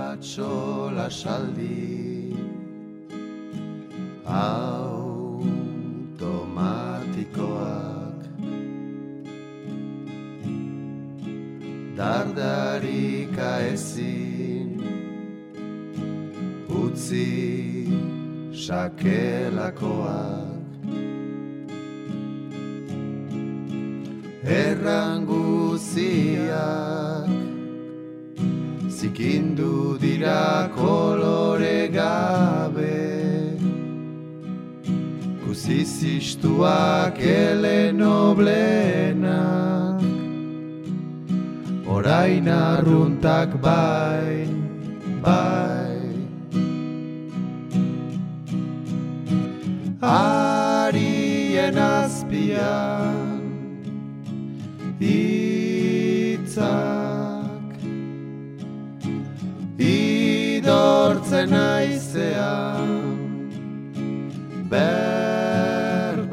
[0.00, 2.32] Zenbat sola saldi
[4.24, 5.40] automatikoak.
[11.96, 14.70] Dardarika ezin.
[16.68, 17.28] Utzi
[18.64, 20.48] sakelakoak.
[24.64, 25.70] Erranguziak
[29.00, 32.98] zikindu dira kolore gabe.
[35.42, 40.00] Kuzizistuak ele noblenak
[41.94, 44.46] Orain arruntak bai,
[45.24, 46.00] bai.
[50.02, 51.30] Ari
[51.60, 53.42] Arien azpian
[55.00, 57.09] Itzak
[60.70, 63.18] Idortzen aizean
[64.70, 66.30] Berbak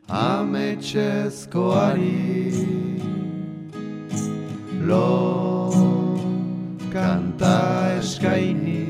[0.06, 2.54] Ametxezkoari
[4.86, 5.43] Lo
[7.44, 8.82] kanta eskaini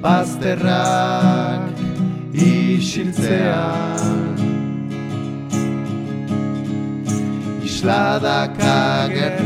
[0.02, 1.62] bazterrak
[2.34, 4.02] isiltzean.
[7.68, 9.45] Isladak agertzen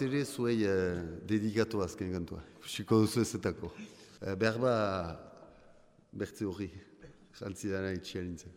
[0.00, 2.40] bat ere zuei eh, dedikatu azken kantua.
[2.58, 3.70] Ikusiko duzu ezetako.
[4.22, 4.74] Eh, behar ba,
[6.12, 6.70] bertze horri.
[7.36, 8.52] Santzi dana itxia nintzen.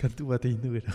[0.00, 0.92] Kantu bat egin du gero.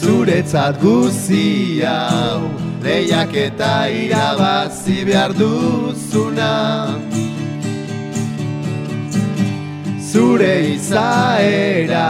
[0.00, 2.50] Zuretzat guzi hau
[2.84, 6.52] Lehiak eta irabazi behar duzuna
[10.14, 12.06] Zure izaera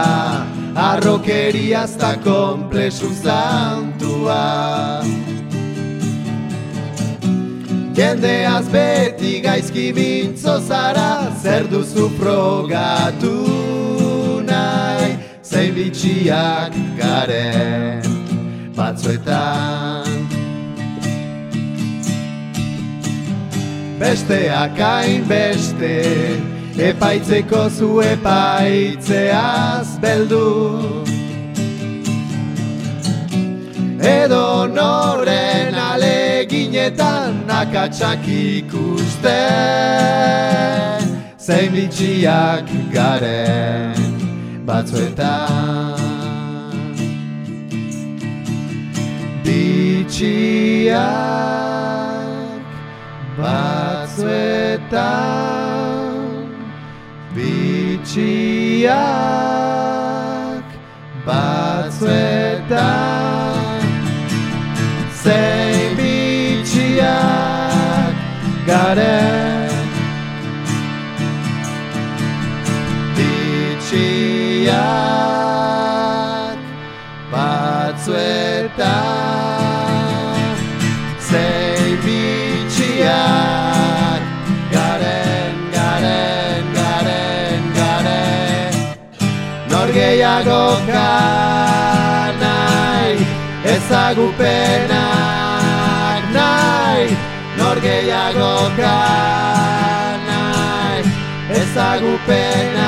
[0.77, 4.43] Arrokeriaz eta komplexu zantua
[7.97, 13.33] Jendeaz beti gaizki mintzo zara Zer duzu frogatu
[14.45, 18.05] nahi Zein bitxiak garen
[18.75, 20.27] batzuetan.
[23.99, 25.95] Besteak hainbeste,
[26.77, 31.05] epaitzeko zu epaitzeaz beldu.
[33.99, 39.41] Edo noren aleginetan akatsak ikuste,
[41.39, 43.95] zein bitxiak garen
[44.67, 45.99] batzuetan.
[49.45, 50.95] Bitxiak
[53.39, 54.35] batzuetan
[57.35, 58.95] Bitxiak
[61.27, 62.71] batzuetan.
[65.23, 67.05] Zein bitxiak
[68.67, 69.24] garen
[94.15, 94.95] ezagupenak
[96.31, 97.11] nahi
[97.57, 98.55] Nor gehiago
[100.27, 101.01] nahi.
[101.59, 102.79] Ezagupenak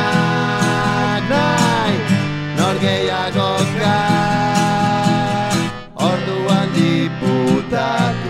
[1.32, 1.98] nahi
[2.58, 3.52] Nor gehiago
[6.08, 8.27] orduan diputatu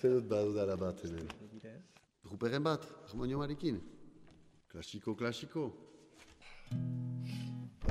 [0.00, 1.28] uste dut badudara bat hemen.
[2.30, 3.80] Ruperen bat, harmonio marekin.
[4.72, 5.72] Klasiko, klasiko.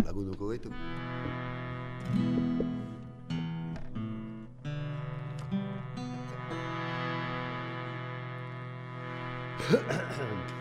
[0.06, 0.70] Lagunuko gaitu.
[0.70, 0.78] bai.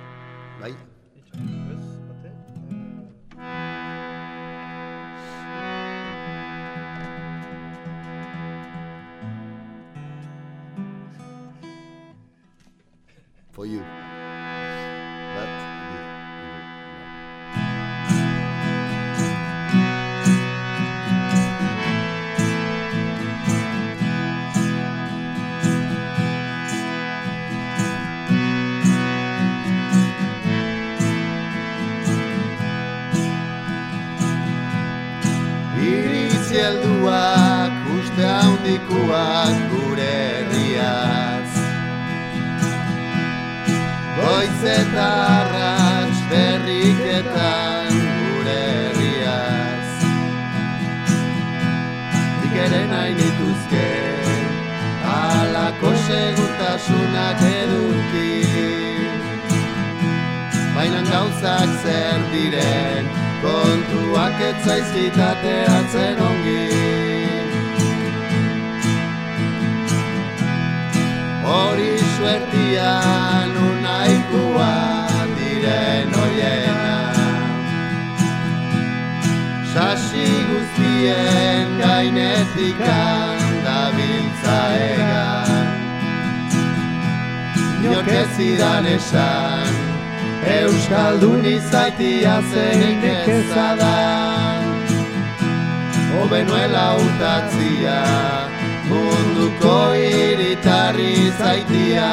[101.99, 102.11] zaitia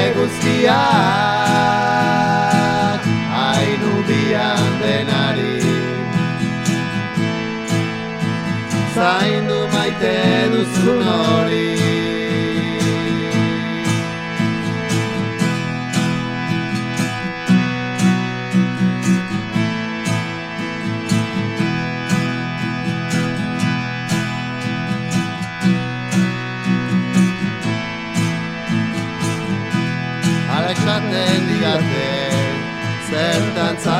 [0.00, 1.31] Eguzkiak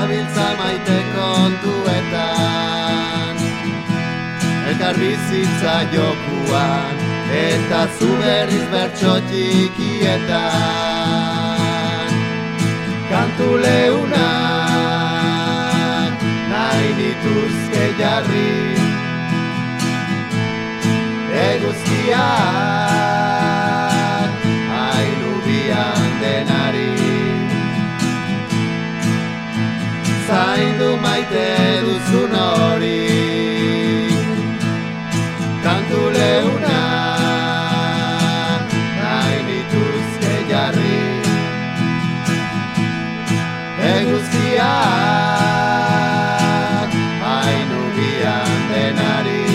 [0.02, 2.56] zabiltza maite kontuetan.
[4.68, 6.94] Elkar bizitza jokuan,
[7.42, 10.30] eta zu berriz bertso txikietan.
[13.10, 14.14] Kantu leunak,
[16.52, 18.54] nahi dituzke jarri,
[21.46, 23.21] eguzkiak,
[30.82, 31.48] du maite
[31.86, 33.02] duzun hori.
[35.64, 36.80] Kantu leuna
[38.98, 41.00] nahi nituzke jarri.
[43.92, 44.72] Eguzkiak
[47.24, 49.46] hainu bian denari.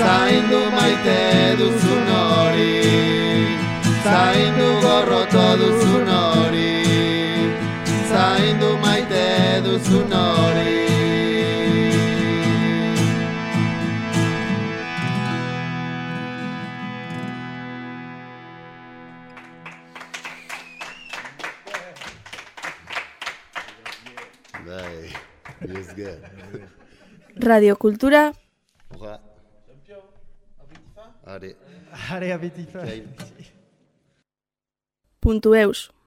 [0.00, 1.20] Zaindu maite
[1.58, 2.76] duzun hori
[4.06, 6.81] Zaindu gorroto duzun hori
[9.72, 10.72] duzun hori
[24.66, 25.08] Bai,
[25.78, 26.18] ez ge.
[27.36, 28.32] Radiokultura
[28.98, 29.18] Hora.
[31.24, 31.56] Are,
[32.10, 32.80] Area betifa.
[32.84, 33.08] kain.
[35.20, 35.92] puntu eus.